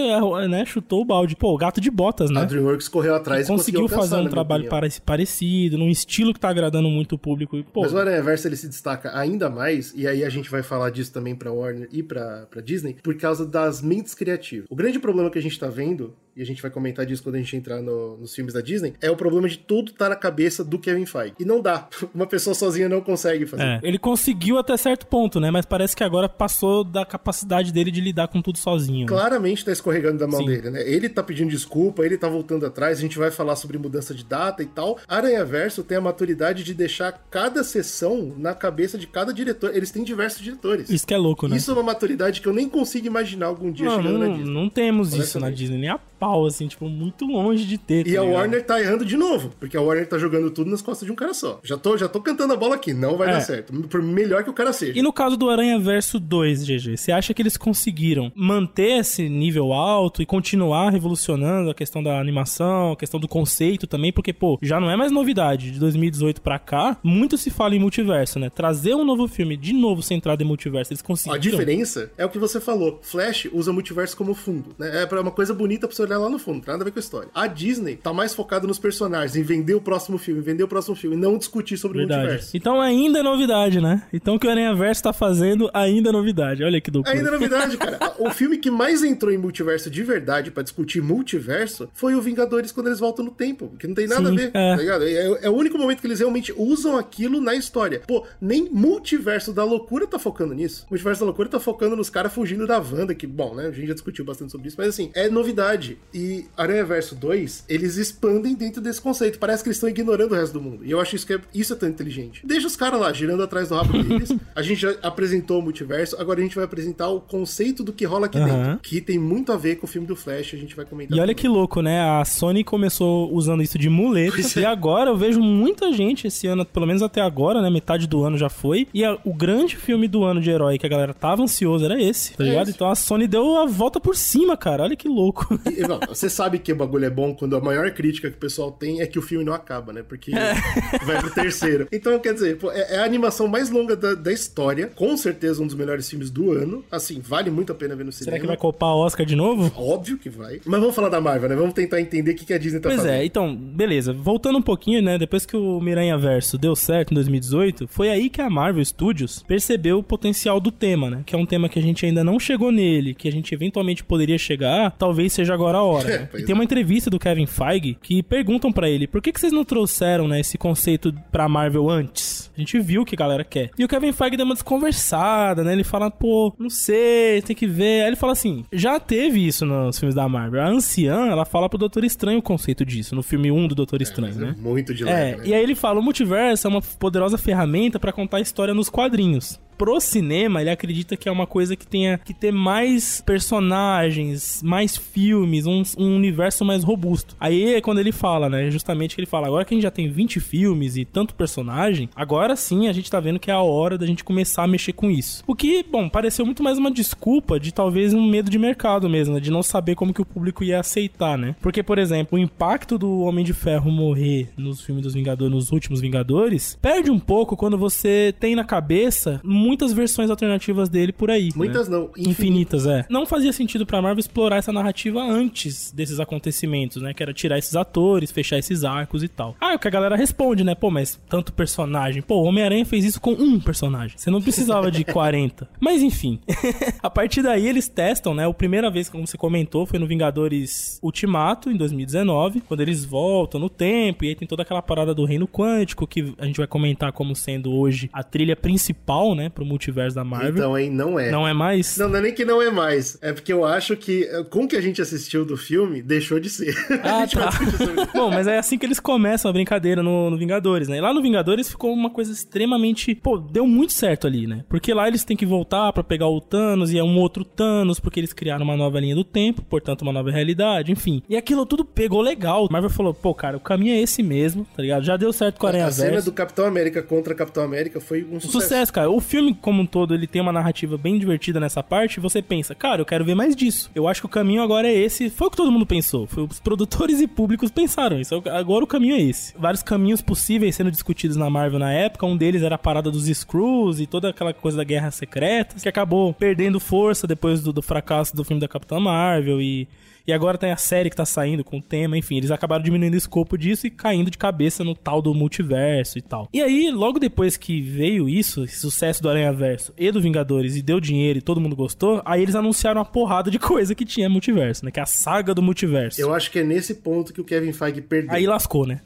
[0.50, 1.36] né, chutou o balde.
[1.36, 2.46] Pô, o gato de botas, A né?
[2.46, 4.70] DreamWorks correu atrás e Conseguiu conseguiu fazer um trabalho
[5.06, 7.58] parecido, num estilo que tá agradando muito o público.
[7.58, 10.50] E, pô, Mas o Aranha Verso ele se destaca ainda mais, e aí a gente
[10.50, 14.68] vai falar disso também pra Warner e pra, pra Disney, por causa das mentes criativas.
[14.70, 17.36] O grande problema que a gente tá vendo, e a gente vai comentar disso quando
[17.36, 20.16] a gente entrar no- nos filmes da Disney, é o problema de tudo tá na
[20.16, 21.34] cabeça do Kevin Feige.
[21.40, 21.88] E não dá.
[22.14, 23.64] Uma pessoa sozinha não consegue fazer.
[23.64, 25.52] É, ele conseguiu até certo ponto, né?
[25.52, 29.02] Mas parece que agora passou da capacidade dele de lidar com tudo sozinho.
[29.02, 29.08] né?
[29.08, 30.46] Claramente tá escorregando da mão Sim.
[30.48, 30.88] dele, né?
[30.88, 34.24] Ele tá pedindo desculpa, ele tá voltando atrás, a gente vai falar sobre mudança de
[34.24, 34.98] data e tal.
[35.08, 39.76] Aranha Verso tem a maturidade de deixar cada sessão na cabeça de cada diretor.
[39.76, 40.90] Eles têm diversos diretores.
[40.90, 41.58] Isso que é louco, né?
[41.58, 44.38] Isso é uma maturidade que eu nem consigo imaginar algum dia Não, chegando na não,
[44.38, 44.54] Disney.
[44.54, 45.50] não temos isso na.
[45.50, 48.08] Disney, nem a pau, assim, tipo, muito longe de ter.
[48.08, 48.24] E tá a?
[48.24, 51.16] Warner tá errando de novo, porque a Warner tá jogando tudo nas costas de um
[51.16, 51.60] cara só.
[51.64, 53.34] Já tô, já tô cantando a bola aqui, não vai É.
[53.34, 53.74] dar certo.
[53.74, 54.98] Por melhor que o cara seja.
[54.98, 59.28] E no caso do Aranha Verso 2, GG, você acha que eles conseguiram manter esse
[59.28, 64.12] nível alto e continuar revolucionando a questão da animação, a questão do conceito também?
[64.14, 65.72] Porque, pô, já não é mais novidade.
[65.72, 68.50] De 2018 pra cá, muito se fala em multiverso, né?
[68.50, 71.40] Trazer um novo filme de novo centrado em multiverso, eles A conseguiram.
[71.42, 73.00] diferença é o que você falou.
[73.02, 74.74] Flash usa multiverso como fundo.
[74.78, 75.04] Né?
[75.04, 76.92] É pra uma coisa bonita pra você lá no fundo, não tem nada a ver
[76.92, 77.30] com a história.
[77.34, 80.68] A Disney tá mais focada nos personagens, em vender o próximo filme, em vender o
[80.68, 82.22] próximo filme, e não discutir sobre o Verdade.
[82.22, 82.58] multiverso.
[82.58, 84.04] Então ainda é novidade, né?
[84.12, 86.64] Então o que o Aranha Verso tá fazendo ainda é novidade.
[86.64, 87.16] Olha que loucura.
[87.16, 88.14] Ainda é novidade, cara.
[88.20, 92.72] O filme que mais entrou em multiverso de verdade pra discutir multiverso foi o Vingadores
[92.72, 94.76] quando eles voltam no tempo, que não tem nada Sim, a ver, é.
[94.76, 95.04] tá ligado?
[95.04, 98.02] É, é o único momento que eles realmente usam aquilo na história.
[98.08, 100.86] Pô, nem multiverso da loucura tá focando nisso.
[100.90, 103.68] Multiverso da loucura tá focando nos caras fugindo da Wanda, que, bom, né?
[103.68, 105.98] A gente já discutiu bastante sobre isso, mas assim, é novidade.
[106.14, 109.38] E Aranha Verso 2, eles expandem dentro desse conceito.
[109.40, 110.84] Parece que eles estão ignorando o resto do mundo.
[110.86, 112.42] E eu acho isso que é, isso é tão inteligente.
[112.46, 114.30] Deixa os caras lá, girando atrás do rabo deles.
[114.56, 118.06] a gente já apresentou o multiverso, agora a gente vai apresentar o conceito do que
[118.06, 118.46] rola aqui Aham.
[118.48, 118.80] dentro.
[118.82, 121.18] Que tem muito a ver com o filme do Flash, a gente vai comentar.
[121.18, 121.42] E olha também.
[121.42, 122.00] que louco, né?
[122.02, 124.38] A Sony começou usando isso de muleta.
[124.56, 124.62] É.
[124.62, 127.70] E agora eu vejo muita gente esse ano, pelo menos até agora, né?
[127.70, 128.88] Metade do ano já foi.
[128.94, 132.02] E a- o grande filme do ano de herói que a galera tava ansiosa era
[132.02, 132.68] esse, tá É ligado?
[132.68, 132.76] esse.
[132.76, 134.84] Então a Sony deu a volta por cima, cara.
[134.84, 135.60] Olha que louco.
[135.72, 138.40] E, não, você sabe que o bagulho é bom quando a maior crítica que o
[138.40, 140.04] pessoal tem é que o filme não acaba, né?
[140.08, 140.32] Porque
[141.04, 141.88] vai pro terceiro.
[141.92, 144.88] Então, quer dizer, pô, é, é a animação mais longa da, da história.
[144.88, 146.84] Com certeza um dos melhores filmes do ano.
[146.92, 148.32] Assim, vale muito a pena ver no cinema.
[148.32, 149.72] Será que vai copar Oscar de novo?
[149.76, 150.60] Óbvio que vai.
[150.66, 151.56] Mas vamos falar da Marvel, né?
[151.56, 153.14] Vamos tentar entender o que, que a Disney tá Pois fazendo.
[153.14, 154.14] é, então, beleza.
[154.14, 155.18] Voltando um pouquinho, né?
[155.18, 159.44] Depois que o Miranha Verso deu certo em 2018, foi aí que a Marvel Studios
[159.48, 161.24] percebeu o potencial do tema, né?
[161.26, 164.04] Que é um tema que a gente ainda não chegou nele, que a gente eventualmente
[164.04, 166.08] poderia chegar, talvez seja agora a hora.
[166.08, 166.30] né?
[166.40, 169.54] E tem uma entrevista do Kevin Feige que perguntam pra ele: por que, que vocês
[169.54, 172.52] não trouxeram, né, esse conceito pra Marvel antes?
[172.56, 173.72] A gente viu o que a galera quer.
[173.78, 175.74] E o Kevin Feige deu uma desconversada, né?
[175.74, 178.02] Ele fala, pô, não sei, tem que ver.
[178.02, 180.62] Aí ele fala assim: já teve isso nos filmes da Marvel.
[180.62, 184.02] A anciã, ela fala pro Doutor Estranho o conceito disso, no filme 1 do Doutor
[184.02, 184.56] Estranho, Mas é né?
[184.58, 185.44] Muito de É, leve, né?
[185.48, 188.90] e aí ele fala: o multiverso é uma poderosa ferramenta pra contar a história nos
[188.90, 189.60] quadrinhos.
[189.78, 194.96] Pro cinema, ele acredita que é uma coisa que tenha que ter mais personagens, mais
[194.96, 197.36] filmes, um, um universo mais robusto.
[197.40, 198.70] Aí é quando ele fala, né?
[198.72, 202.10] Justamente que ele fala: agora que a gente já tem 20 filmes e tanto personagem,
[202.16, 204.94] agora sim a gente tá vendo que é a hora da gente começar a mexer
[204.94, 205.44] com isso.
[205.48, 209.36] O que, bom, pareceu muito mais uma desculpa de talvez um medo de mercado mesmo,
[209.36, 209.40] né?
[209.40, 211.56] De não saber como que o público ia aceitar, né?
[211.62, 215.72] Porque, por exemplo, o impacto do Homem de Ferro morrer nos filmes dos Vingadores, nos
[215.72, 221.32] últimos Vingadores, perde um pouco quando você tem na cabeça muitas versões alternativas dele por
[221.32, 221.50] aí.
[221.56, 221.98] Muitas né?
[221.98, 223.06] não, Infinitas, é.
[223.10, 227.14] Não fazia sentido pra Marvel explorar essa narrativa antes desses acontecimentos, né?
[227.14, 229.56] Que era tirar esses atores, fechar esses arcos e tal.
[229.60, 230.76] Ah, é o que a galera responde, né?
[230.76, 232.22] Pô, mas tanto personagem.
[232.22, 234.18] Pô, o Homem-Aranha fez isso com um personagem.
[234.18, 235.68] Você não precisava de 40.
[235.80, 236.40] Mas enfim.
[237.02, 238.48] a partir daí eles testam, né?
[238.48, 243.60] A primeira vez, como você comentou, foi no Vingadores Ultimato, em 2019, quando eles voltam
[243.60, 246.68] no tempo, e aí tem toda aquela parada do reino quântico, que a gente vai
[246.68, 249.50] comentar como sendo hoje a trilha principal, né?
[249.54, 250.52] Pro multiverso da Marvel.
[250.52, 251.32] Então, hein, não é.
[251.32, 251.98] Não é mais?
[251.98, 253.18] Não, não é nem que não é mais.
[253.22, 256.50] É porque eu acho que, com o que a gente assistiu do filme, deixou de
[256.50, 256.76] ser.
[257.04, 257.50] Ah, tá.
[258.14, 260.98] Bom, mas é assim que eles começam a brincadeira no, no, Vingadores, né?
[260.98, 263.16] E lá no Vingadores ficou uma coisa extremamente.
[263.16, 264.64] Pô, deu muito certo ali, né?
[264.70, 268.00] Porque lá eles têm que voltar para pegar o Thanos e é um outro Thanos,
[268.00, 271.22] porque eles criaram uma nova linha do tempo, portanto, uma nova realidade, enfim.
[271.30, 272.68] E aquilo tudo pegou legal.
[272.72, 275.04] Marvel falou, pô, cara, o caminho é esse mesmo, tá ligado?
[275.04, 278.24] Já deu certo com a Aranha A cena do Capitão América contra Capitão América foi
[278.24, 278.62] um sucesso.
[278.64, 279.10] Sucesso, cara.
[279.10, 282.20] O filme, como um todo, ele tem uma narrativa bem divertida nessa parte.
[282.20, 283.90] Você pensa, cara, eu quero ver mais disso.
[283.96, 285.32] Eu acho que o caminho agora é esse.
[285.32, 286.28] Foi o que todo mundo pensou.
[286.28, 288.36] Foi os produtores e públicos pensaram isso.
[288.52, 289.56] Agora o caminho é esse.
[289.58, 292.26] Vários caminhos possíveis sendo discutidos na Marvel na época.
[292.28, 295.90] Um deles era a parada dos Screws e toda aquela coisa da Guerra Secreta, que
[295.90, 299.88] acabou perdendo força depois do, do fracasso do filme da Capitã Marvel e
[300.26, 303.14] e agora tem a série que tá saindo com o tema, enfim, eles acabaram diminuindo
[303.14, 306.48] o escopo disso e caindo de cabeça no tal do multiverso e tal.
[306.54, 310.76] E aí, logo depois que veio isso, esse sucesso do Aranha Verso e do Vingadores,
[310.76, 314.06] e deu dinheiro e todo mundo gostou, aí eles anunciaram uma porrada de coisa que
[314.06, 314.92] tinha multiverso, né?
[314.92, 316.22] Que é a saga do multiverso.
[316.22, 318.34] Eu acho que é nesse ponto que o Kevin Feige perdeu.
[318.34, 319.02] Aí lascou, né?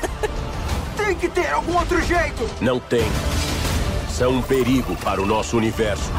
[0.96, 2.48] tem que ter algum outro jeito!
[2.62, 3.04] Não tem.
[4.08, 6.10] São um perigo para o nosso universo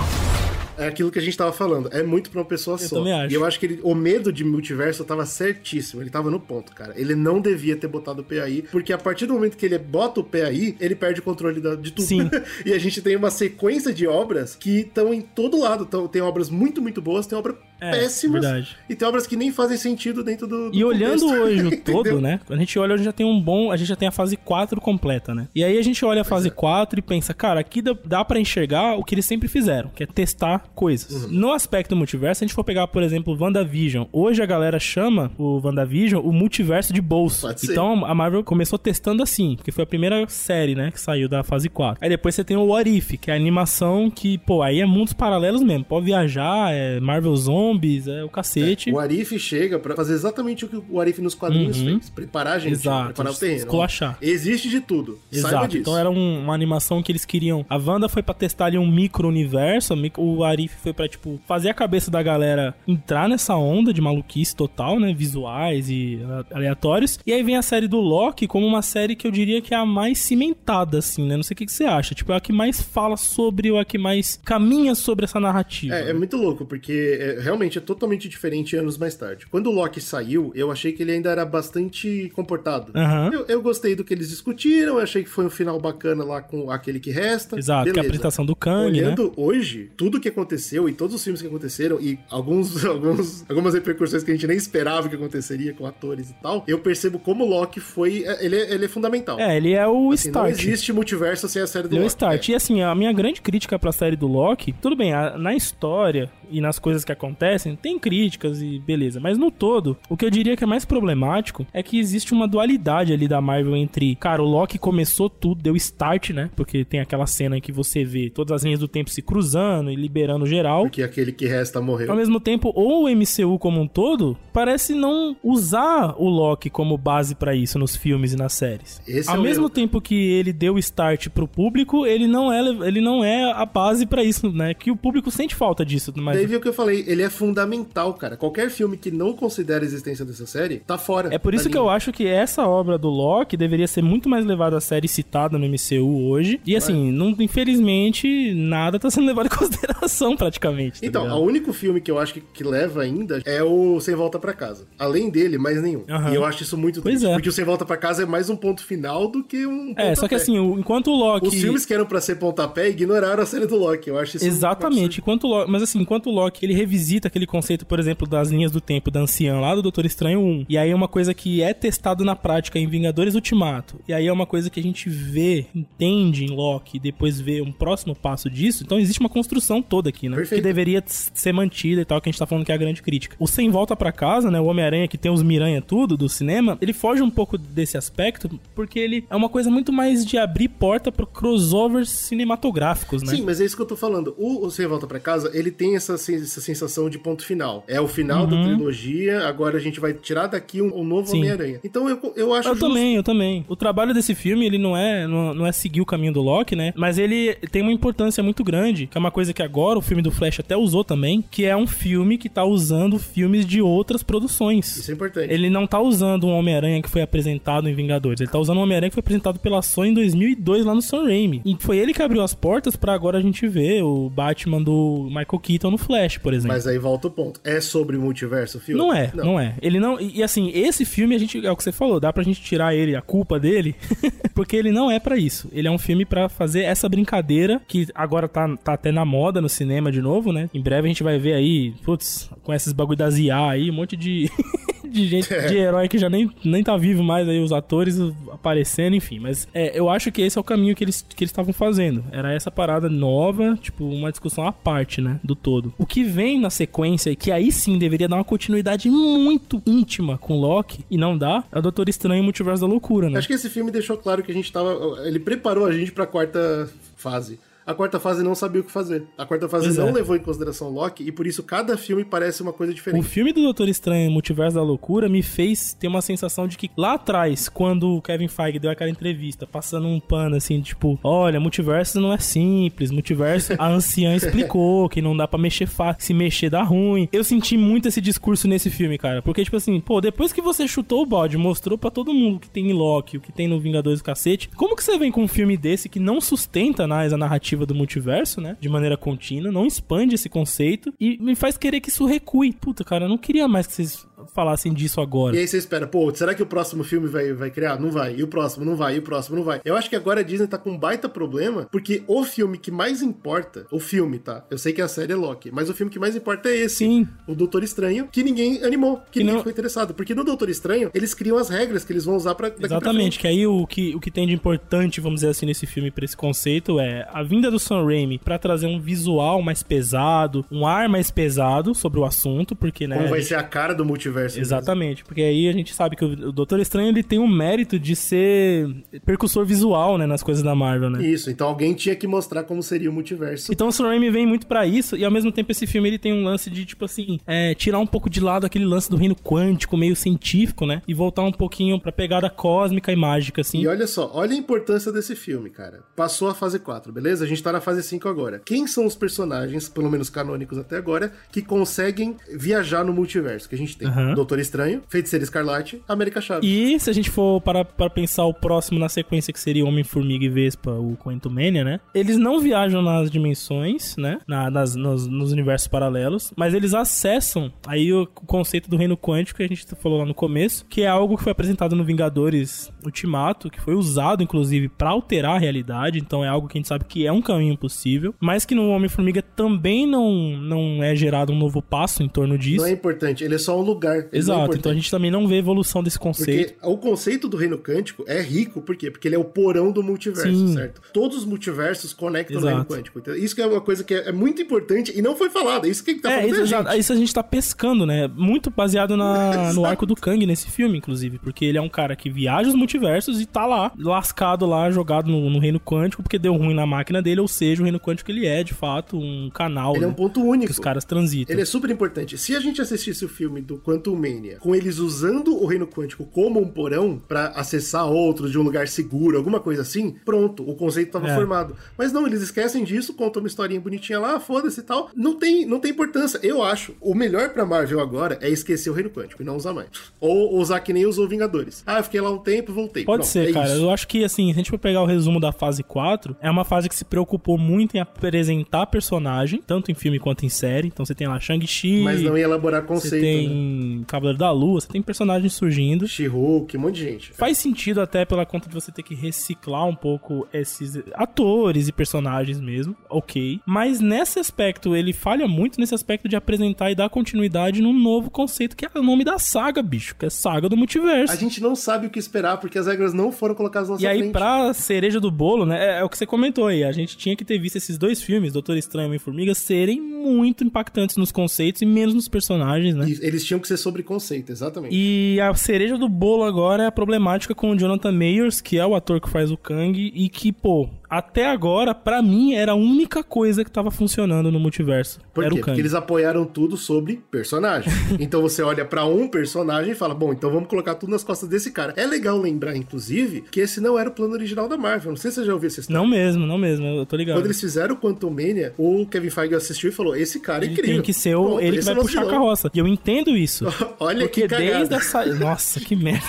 [0.81, 1.89] é aquilo que a gente tava falando.
[1.91, 2.97] É muito pra uma pessoa eu só.
[2.97, 3.31] Também acho.
[3.31, 6.01] E eu acho que ele, o medo de multiverso tava certíssimo.
[6.01, 6.93] Ele tava no ponto, cara.
[6.95, 9.77] Ele não devia ter botado o pé aí, porque a partir do momento que ele
[9.77, 12.07] bota o pé aí, ele perde o controle da, de tudo.
[12.07, 12.29] Sim.
[12.65, 15.83] e a gente tem uma sequência de obras que estão em todo lado.
[15.83, 18.43] Então, tem obras muito, muito boas, tem obras é, péssimas.
[18.43, 18.77] Verdade.
[18.87, 20.69] E tem obras que nem fazem sentido dentro do.
[20.69, 22.39] do e olhando hoje o todo, né?
[22.45, 23.71] Quando a gente olha, hoje já tem um bom.
[23.71, 25.47] A gente já tem a fase 4 completa, né?
[25.55, 26.51] E aí a gente olha a fase é.
[26.51, 30.03] 4 e pensa, cara, aqui dá, dá para enxergar o que eles sempre fizeram, que
[30.03, 31.23] é testar coisas.
[31.23, 31.31] Uhum.
[31.31, 34.79] No aspecto multiverso, se a gente for pegar, por exemplo, o WandaVision, hoje a galera
[34.79, 37.47] chama o WandaVision o multiverso de bolso.
[37.47, 38.05] Pode então ser.
[38.05, 41.67] a Marvel começou testando assim, porque foi a primeira série, né, que saiu da fase
[41.67, 42.03] 4.
[42.03, 44.85] Aí depois você tem o What If, que é a animação que, pô, aí é
[44.85, 45.85] mundos paralelos mesmo.
[45.85, 47.31] Pode viajar, é Marvel
[47.71, 48.89] Zombies, é o cacete.
[48.89, 51.99] É, o Arif chega para fazer exatamente o que o Arif nos quadrinhos uhum.
[51.99, 52.09] fez.
[52.09, 53.05] Preparar a gente, Exato.
[53.05, 53.57] preparar o terreno.
[53.57, 54.17] Esculachar.
[54.21, 55.19] Existe de tudo.
[55.31, 55.53] Exato.
[55.53, 55.81] Saiba disso.
[55.81, 57.65] Então era um, uma animação que eles queriam.
[57.69, 59.93] A Wanda foi pra testar ali um micro-universo.
[60.17, 64.55] O Arif foi pra, tipo, fazer a cabeça da galera entrar nessa onda de maluquice
[64.55, 65.13] total, né?
[65.13, 66.19] Visuais e
[66.51, 67.19] aleatórios.
[67.25, 69.77] E aí vem a série do Loki como uma série que eu diria que é
[69.77, 71.35] a mais cimentada, assim, né?
[71.35, 72.13] Não sei o que, que você acha.
[72.13, 75.95] Tipo, é a que mais fala sobre ou a que mais caminha sobre essa narrativa.
[75.95, 76.11] É, né?
[76.11, 79.45] é muito louco, porque é, realmente é totalmente diferente anos mais tarde.
[79.47, 82.91] Quando o Loki saiu, eu achei que ele ainda era bastante comportado.
[82.95, 83.33] Uhum.
[83.33, 86.41] Eu, eu, gostei do que eles discutiram, eu achei que foi um final bacana lá
[86.41, 87.57] com aquele que resta.
[87.57, 87.93] Exato, Beleza.
[87.93, 89.31] que é a apresentação do Kang, Olhando né?
[89.37, 94.23] hoje, tudo que aconteceu e todos os filmes que aconteceram e alguns, alguns, algumas repercussões
[94.23, 97.47] que a gente nem esperava que aconteceria com atores e tal, eu percebo como o
[97.47, 98.23] Loki foi.
[98.25, 99.39] é, Ele é, ele é fundamental.
[99.39, 100.45] É, ele é o assim, start.
[100.45, 102.05] Não existe multiverso sem a série do ele Loki.
[102.05, 102.49] É o start.
[102.49, 102.51] É.
[102.51, 106.29] E assim, a minha grande crítica pra série do Loki, tudo bem, a, na história
[106.51, 109.19] e nas coisas que acontecem, tem críticas e beleza.
[109.19, 112.47] Mas no todo, o que eu diria que é mais problemático é que existe uma
[112.47, 116.49] dualidade ali da Marvel entre, cara, o Loki começou tudo, deu start, né?
[116.55, 119.91] Porque tem aquela cena em que você vê todas as linhas do tempo se cruzando
[119.91, 120.83] e liberando geral.
[120.83, 122.09] Porque aquele que resta morreu.
[122.11, 126.97] Ao mesmo tempo, ou o MCU como um todo parece não usar o Loki como
[126.97, 129.01] base para isso nos filmes e nas séries.
[129.07, 133.01] Esse Ao é mesmo tempo que ele deu start pro público, ele não é, ele
[133.01, 134.73] não é a base para isso, né?
[134.73, 136.13] Que o público sente falta disso.
[136.17, 136.40] Mas...
[136.41, 138.35] Daí viu o que eu falei, ele é fundamental, cara.
[138.35, 141.33] Qualquer filme que não considera a existência dessa série, tá fora.
[141.33, 144.43] É por isso que eu acho que essa obra do Loki deveria ser muito mais
[144.43, 146.59] levada a série citada no MCU hoje.
[146.65, 151.01] E assim, não, infelizmente, nada tá sendo levado em consideração praticamente.
[151.01, 151.39] Tá então, ligado?
[151.39, 154.53] o único filme que eu acho que, que, leva ainda é o Sem Volta para
[154.53, 154.87] Casa.
[154.97, 156.03] Além dele, mais nenhum.
[156.09, 156.29] Uhum.
[156.29, 157.31] E eu acho isso muito pois triste.
[157.31, 157.33] É.
[157.35, 159.93] Porque o Sem Volta para Casa é mais um ponto final do que um.
[159.95, 161.47] É, só que assim, o, enquanto o Loki.
[161.47, 164.09] Os filmes que eram pra ser pontapé ignoraram a série do Loki.
[164.09, 165.19] Eu acho isso Exatamente.
[165.19, 165.71] Enquanto o Loki...
[165.71, 169.11] Mas assim, enquanto o Loki ele revisita aquele conceito, por exemplo, das linhas do tempo
[169.11, 170.65] da anciã lá do Doutor Estranho 1.
[170.69, 173.99] E aí é uma coisa que é testado na prática em Vingadores Ultimato.
[174.07, 177.61] E aí é uma coisa que a gente vê, entende em Loki e depois vê
[177.61, 178.83] um próximo passo disso.
[178.83, 180.35] Então existe uma construção toda aqui, né?
[180.35, 180.61] Perfeito.
[180.61, 183.01] Que deveria ser mantida e tal, que a gente tá falando que é a grande
[183.01, 183.35] crítica.
[183.39, 184.59] O Sem Volta pra Casa, né?
[184.59, 188.49] O Homem-Aranha que tem os Miranha tudo do cinema, ele foge um pouco desse aspecto
[188.73, 193.35] porque ele é uma coisa muito mais de abrir porta pro crossovers cinematográficos, né?
[193.35, 194.35] Sim, mas é isso que eu tô falando.
[194.37, 197.83] O, o Sem Volta Pra Casa, ele tem essa, essa sensação de ponto final.
[197.87, 201.31] É o final da trilogia, agora a gente vai tirar daqui um, um novo.
[201.31, 201.79] Homem-Aranha.
[201.83, 202.87] Então eu, eu acho Eu justo.
[202.87, 203.65] também, eu também.
[203.67, 206.75] O trabalho desse filme, ele não é, não, não é seguir o caminho do Loki,
[206.75, 206.93] né?
[206.95, 210.21] Mas ele tem uma importância muito grande, que é uma coisa que agora o filme
[210.21, 214.23] do Flash até usou também, que é um filme que tá usando filmes de outras
[214.23, 214.97] produções.
[214.97, 215.53] Isso é importante.
[215.53, 218.41] Ele não tá usando um Homem-Aranha que foi apresentado em Vingadores.
[218.41, 221.23] Ele tá usando um Homem-Aranha que foi apresentado pela Sony em 2002 lá no Sam
[221.23, 221.61] Raimi.
[221.65, 225.25] E foi ele que abriu as portas pra agora a gente ver o Batman do
[225.27, 226.75] Michael Keaton no Flash, por exemplo.
[226.75, 227.59] Mas aí volta o ponto.
[227.63, 229.01] É sobre o multiverso o filme?
[229.01, 229.59] Não é, não.
[229.59, 229.75] é.
[229.81, 230.19] Ele não.
[230.19, 231.65] E, assim, esse filme, a gente.
[231.65, 233.95] É o que você falou, dá pra gente tirar ele, a culpa dele,
[234.53, 235.69] porque ele não é pra isso.
[235.71, 239.61] Ele é um filme pra fazer essa brincadeira, que agora tá, tá até na moda
[239.61, 240.69] no cinema de novo, né?
[240.73, 243.93] Em breve a gente vai ver aí, putz, com esses bagulho das IA aí, um
[243.93, 244.49] monte de.
[245.11, 248.17] De gente, de herói que já nem, nem tá vivo mais aí, os atores
[248.49, 249.39] aparecendo, enfim.
[249.39, 252.23] Mas é, eu acho que esse é o caminho que eles que eles estavam fazendo.
[252.31, 255.37] Era essa parada nova, tipo, uma discussão à parte, né?
[255.43, 255.90] Do todo.
[255.97, 260.59] O que vem na sequência, que aí sim deveria dar uma continuidade muito íntima com
[260.59, 263.37] Loki, e não dá, é o Doutor Estranho e o Multiverso da Loucura, né?
[263.37, 265.27] Acho que esse filme deixou claro que a gente tava.
[265.27, 267.59] Ele preparou a gente pra quarta fase.
[267.91, 269.25] A quarta fase não sabia o que fazer.
[269.37, 270.11] A quarta fase Pois não é.
[270.13, 273.23] levou em consideração Loki e por isso cada filme parece uma coisa O diferente.
[273.27, 277.13] filme do Doutor Estranho Multiverso da Loucura me fez ter uma sensação de que lá
[277.15, 282.19] atrás, quando o Kevin Feige deu aquela entrevista, passando um pano assim, tipo, olha, multiverso
[282.21, 286.69] não é simples, multiverso, a anciã explicou que não dá pra mexer fácil, se mexer
[286.69, 287.27] dá ruim.
[287.31, 290.87] Eu senti muito esse discurso nesse filme, cara, porque tipo assim, pô, depois que você
[290.87, 293.67] chutou o bode, mostrou pra todo mundo o que tem em Loki, o que tem
[293.67, 297.07] no Vingadores do Cacete, como que você vem com um filme desse que não sustenta
[297.07, 301.55] mais a narrativa do multiverso, né, de maneira contínua, não expande esse conceito e me
[301.55, 302.73] faz querer que isso recue.
[302.73, 305.55] Puta, cara, eu não queria mais que vocês falassem disso agora.
[305.55, 307.99] E aí você espera, pô, será que o próximo filme vai, vai criar?
[307.99, 308.35] Não vai.
[308.35, 309.15] E o próximo não vai.
[309.15, 309.81] E o próximo não vai.
[309.85, 312.91] Eu acho que agora a Disney tá com um baita problema, porque o filme que
[312.91, 314.65] mais importa, o filme, tá?
[314.69, 316.95] Eu sei que a série é Loki, mas o filme que mais importa é esse.
[316.97, 317.27] Sim.
[317.47, 320.13] O Doutor Estranho, que ninguém animou, que, Que ninguém não- ficou interessado.
[320.13, 323.37] Porque no Doutor Estranho, eles criam as regras que eles vão usar pra pra Exatamente,
[323.37, 323.39] frente.
[323.39, 326.23] que aí o que, o que tem de importante, vamos dizer assim, nesse filme pra
[326.25, 330.85] esse conceito é a vinda do Sam Raimi pra trazer um visual mais pesado, um
[330.85, 333.17] ar mais pesado sobre o assunto, porque, né...
[333.17, 334.30] Como vai gente- ser a cara do multiverso.
[334.31, 334.61] Mesmo.
[334.61, 338.15] Exatamente, porque aí a gente sabe que o Doutor Estranho ele tem o mérito de
[338.15, 338.87] ser
[339.25, 341.23] percussor visual, né, nas coisas da Marvel, né?
[341.25, 343.71] Isso, então alguém tinha que mostrar como seria o multiverso.
[343.71, 346.17] Então o Sam Raimi vem muito pra isso, e ao mesmo tempo esse filme ele
[346.17, 349.17] tem um lance de, tipo assim, é, tirar um pouco de lado aquele lance do
[349.17, 351.01] reino quântico, meio científico, né?
[351.07, 353.81] E voltar um pouquinho pra pegada cósmica e mágica, assim.
[353.81, 356.03] E olha só, olha a importância desse filme, cara.
[356.15, 357.45] Passou a fase 4, beleza?
[357.45, 358.61] A gente tá na fase 5 agora.
[358.63, 363.67] Quem são os personagens, pelo menos canônicos até agora, que conseguem viajar no multiverso?
[363.67, 364.33] Que a gente tem Aham.
[364.35, 366.65] Doutor Estranho, Feiticeira Escarlate, América Chave.
[366.65, 370.45] E se a gente for para, para pensar o próximo na sequência, que seria Homem-Formiga
[370.45, 371.99] e Vespa, o Quantumania, né?
[372.13, 374.39] Eles não viajam nas dimensões, né?
[374.47, 379.57] Na, nas, nos, nos universos paralelos, mas eles acessam aí o conceito do reino quântico
[379.57, 382.91] que a gente falou lá no começo, que é algo que foi apresentado no Vingadores
[383.03, 386.87] Ultimato, que foi usado, inclusive, pra alterar a realidade, então é algo que a gente
[386.87, 391.51] sabe que é um caminho possível, mas que no Homem-Formiga também não, não é gerado
[391.51, 392.83] um novo passo em torno disso.
[392.83, 394.10] Não é importante, ele é só um lugar.
[394.17, 396.73] Não é Exato, então a gente também não vê evolução desse conceito.
[396.73, 399.09] Porque o conceito do reino quântico é rico, por quê?
[399.11, 400.73] Porque ele é o porão do multiverso, Sim.
[400.73, 401.01] certo?
[401.13, 402.75] Todos os multiversos conectam no Exato.
[402.75, 403.19] reino quântico.
[403.19, 405.87] Então, isso que é uma coisa que é, é muito importante e não foi falada.
[405.87, 406.89] Isso que tá É, falando isso, é a exato.
[406.91, 406.99] gente.
[406.99, 408.27] isso a gente tá pescando, né?
[408.27, 411.37] Muito baseado na, no arco do Kang nesse filme, inclusive.
[411.39, 415.29] Porque ele é um cara que viaja os multiversos e tá lá, lascado lá, jogado
[415.29, 418.31] no, no reino quântico, porque deu ruim na máquina dele, ou seja, o reino quântico
[418.31, 420.65] ele é, de fato, um canal Ele é né, um ponto único.
[420.65, 421.53] que os caras transitam.
[421.53, 422.37] Ele é super importante.
[422.37, 426.25] Se a gente assistisse o filme do Quantum Mania com eles usando o reino quântico
[426.25, 430.75] como um porão pra acessar outros de um lugar seguro, alguma coisa assim, pronto, o
[430.75, 431.35] conceito tava É.
[431.35, 431.75] formado.
[431.97, 435.09] Mas não, eles esquecem disso, contam uma historinha bonitinha lá, foda-se e tal.
[435.15, 436.39] Não tem, não tem importância.
[436.43, 439.73] Eu acho, o melhor pra Marvel agora é esquecer o reino quântico e não usar
[439.73, 439.89] mais.
[440.19, 441.83] Ou usar que nem usou Vingadores.
[441.85, 443.03] Ah, eu fiquei lá um tempo, voltei.
[443.05, 443.67] Pode Pronto, ser, é cara.
[443.73, 443.81] isso.
[443.83, 446.49] Eu acho que, assim, se a gente for pegar o resumo da fase 4, é
[446.49, 450.87] uma fase que se preocupou muito em apresentar personagem, tanto em filme quanto em série.
[450.87, 452.01] Então você tem lá Shang-Chi.
[452.03, 453.55] Mas não ia elaborar Você conceito, né?
[453.91, 456.07] Tem Cavaleiro da Lua, você tem personagens surgindo.
[456.07, 457.33] She-Hulk, um monte de gente.
[457.33, 461.91] Faz sentido até pela conta de você ter que reciclar um pouco esses atores e
[461.91, 463.59] personagens mesmo, ok.
[463.65, 468.29] Mas nesse aspecto, ele falha muito nesse aspecto de apresentar e dar continuidade num novo
[468.29, 471.33] conceito que é o nome da saga, bicho, que é Saga do Multiverso.
[471.33, 474.05] A gente não sabe o que esperar porque as regras não foram colocadas na nossa
[474.05, 474.31] E aí, frente.
[474.31, 475.97] pra cereja do bolo, né?
[475.97, 476.83] É, é o que você comentou aí.
[476.83, 480.63] A gente tinha que ter visto esses dois filmes, Doutor Estranho e Homem-Formiga, serem muito
[480.63, 483.07] impactantes nos conceitos e menos nos personagens, né?
[483.07, 484.95] E eles tinham que ser sobre conceito, exatamente.
[484.95, 488.85] E a cereja do bolo agora é a problemática com o Jonathan Mayers, que é
[488.85, 492.75] o ator que faz o Kang, e que, pô, até agora, pra mim, era a
[492.75, 495.19] única coisa que tava funcionando no multiverso.
[495.33, 495.59] Por era quê?
[495.61, 497.91] Porque eles apoiaram tudo sobre personagem.
[498.17, 501.49] então você olha pra um personagem e fala, bom, então vamos colocar tudo nas costas
[501.49, 501.93] desse cara.
[501.97, 505.11] É legal lembrar, inclusive, que esse não era o plano original da Marvel.
[505.11, 506.01] Não sei se você já ouviu essa história.
[506.01, 507.35] Não mesmo, não mesmo, eu tô ligado.
[507.35, 510.67] Quando eles fizeram o Quantum Mania, o Kevin Feige assistiu e falou, esse cara é
[510.67, 510.95] Ele incrível.
[510.95, 512.71] tem que ser o, Pronto, ele que vai é puxar a carroça.
[512.73, 513.65] E eu entendo isso.
[513.99, 514.77] Olha Porque que cagada.
[514.77, 515.25] desde a sa...
[515.35, 516.25] Nossa, que merda.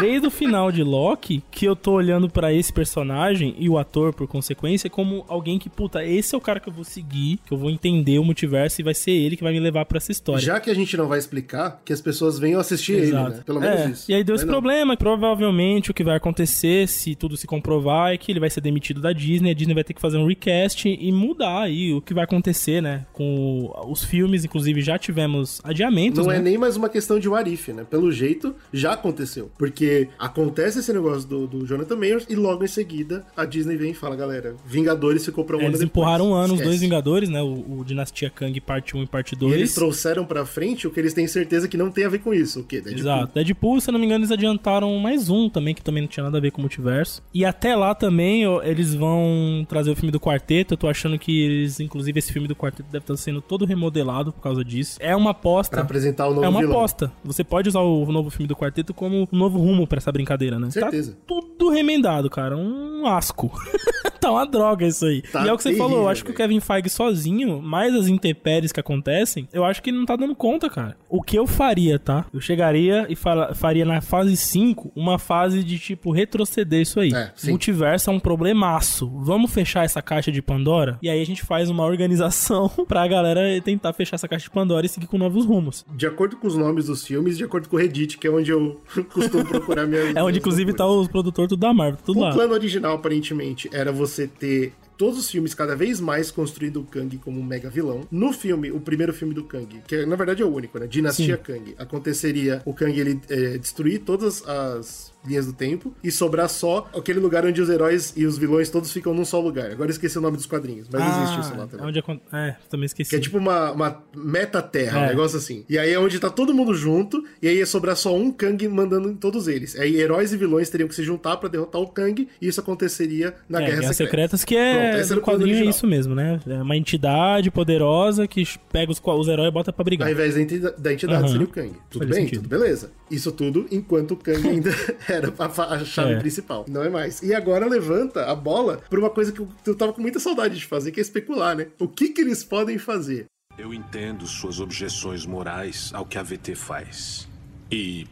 [0.00, 4.15] Desde o final de Loki, que eu tô olhando pra esse personagem e o ator,
[4.16, 7.52] por consequência, como alguém que, puta, esse é o cara que eu vou seguir, que
[7.52, 10.10] eu vou entender o multiverso e vai ser ele que vai me levar pra essa
[10.10, 10.40] história.
[10.40, 13.40] Já que a gente não vai explicar, que as pessoas venham assistir ele, né?
[13.44, 14.10] Pelo menos É, isso.
[14.10, 18.16] E aí deu esse problema, provavelmente o que vai acontecer, se tudo se comprovar, é
[18.16, 20.88] que ele vai ser demitido da Disney, a Disney vai ter que fazer um recast
[20.88, 23.04] e mudar aí o que vai acontecer, né?
[23.12, 26.38] Com os filmes, inclusive, já tivemos adiamentos, Não né?
[26.38, 27.84] é nem mais uma questão de Warif, né?
[27.88, 29.50] Pelo jeito, já aconteceu.
[29.58, 33.90] Porque acontece esse negócio do, do Jonathan Mayers e logo em seguida a Disney vem
[33.90, 36.04] e fala, galera, Vingadores ficou pra um É, ano Eles depois.
[36.04, 36.68] empurraram um ano os Esquece.
[36.68, 37.42] dois Vingadores, né?
[37.42, 39.52] O, o Dinastia Kang parte 1 e parte E 2.
[39.54, 42.32] eles trouxeram pra frente o que eles têm certeza que não tem a ver com
[42.32, 42.60] isso.
[42.60, 42.76] O quê?
[42.80, 42.98] Deadpool.
[43.00, 43.34] Exato.
[43.34, 46.22] Deadpool, se eu não me engano, eles adiantaram mais um também, que também não tinha
[46.24, 47.22] nada a ver com o multiverso.
[47.32, 50.74] E até lá também, eles vão trazer o filme do quarteto.
[50.74, 54.32] Eu tô achando que eles, inclusive, esse filme do quarteto deve estar sendo todo remodelado
[54.32, 54.98] por causa disso.
[55.00, 55.76] É uma aposta.
[55.76, 56.76] Pra apresentar o novo é uma vilão.
[56.76, 57.10] aposta.
[57.24, 60.58] Você pode usar o novo filme do quarteto como um novo rumo pra essa brincadeira,
[60.58, 60.70] né?
[60.70, 61.12] Certeza.
[61.12, 62.56] Tá tudo remendado, cara.
[62.56, 63.50] Um asco.
[64.20, 65.22] tá uma droga isso aí.
[65.22, 66.34] Tá e é o que você terrível, falou, eu acho que o.
[66.34, 70.34] Kevin Feige sozinho, mais as intempéries que acontecem, eu acho que ele não tá dando
[70.34, 70.96] conta, cara.
[71.08, 72.26] O que eu faria, tá?
[72.32, 77.12] Eu chegaria e fala- faria na fase 5 uma fase de tipo retroceder isso aí.
[77.12, 77.50] É, sim.
[77.50, 79.10] Multiverso é um problemaço.
[79.22, 80.98] Vamos fechar essa caixa de Pandora?
[81.02, 84.86] E aí a gente faz uma organização pra galera tentar fechar essa caixa de Pandora
[84.86, 85.84] e seguir com novos rumos.
[85.94, 88.50] De acordo com os nomes dos filmes, de acordo com o Reddit, que é onde
[88.50, 88.80] eu
[89.12, 90.14] costumo procurar minhas.
[90.14, 92.32] É onde inclusive tá os produtores tudo da Marvel, tudo O lá.
[92.32, 97.16] plano original, aparentemente, era você ter todos os filmes cada vez mais construindo o Kang
[97.18, 98.06] como um mega vilão.
[98.10, 100.86] No filme, o primeiro filme do Kang, que na verdade é o único, né?
[100.86, 101.42] Dinastia Sim.
[101.42, 101.74] Kang.
[101.78, 107.18] Aconteceria o Kang ele é, destruir todas as linhas do tempo e sobrar só aquele
[107.20, 109.70] lugar onde os heróis e os vilões todos ficam num só lugar.
[109.70, 111.86] Agora eu esqueci o nome dos quadrinhos, mas existe isso lá É também.
[111.86, 113.10] onde acon- É, também esqueci.
[113.10, 115.08] Que é tipo uma, uma meta-terra, um É.
[115.08, 115.64] negócio assim.
[115.68, 118.66] E aí é onde tá todo mundo junto, e aí ia sobrar só um Kang
[118.68, 119.78] mandando em todos eles.
[119.78, 123.34] Aí heróis e vilões teriam que se juntar pra derrotar o Kang, e isso aconteceria
[123.48, 123.94] na É, Guerra, Secreta.
[124.36, 126.40] Secretas, que é Pronto, quadrinho é isso mesmo, né?
[126.46, 130.06] É uma entidade poderosa que pega os, os heróis e bota pra brigar.
[130.08, 131.28] Ao invés da entidade, da entidade Aham.
[131.32, 131.72] seria o Kang.
[131.90, 132.24] Tudo Faria bem?
[132.24, 132.42] sentido.
[132.42, 132.90] Tudo beleza.
[133.10, 134.70] Isso tudo enquanto o Kang ainda
[135.16, 136.18] era a, a chave É.
[136.18, 136.64] principal.
[136.68, 137.22] Não é mais.
[137.22, 140.56] E agora levanta a bola pra uma coisa que eu, eu tava com muita saudade
[140.56, 141.68] de fazer, que é especular, né?
[141.78, 143.26] O que que eles podem fazer?
[143.58, 147.26] Eu entendo suas objeções morais ao que a VT faz.
[147.72, 148.06] E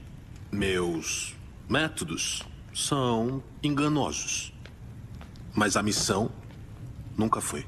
[0.51, 1.37] meus
[1.69, 2.43] métodos
[2.75, 4.53] são enganosos.
[5.55, 6.31] Mas a missão
[7.17, 7.65] nunca foi.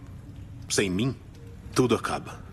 [0.69, 1.15] Sem mim,
[1.75, 2.45] tudo acaba.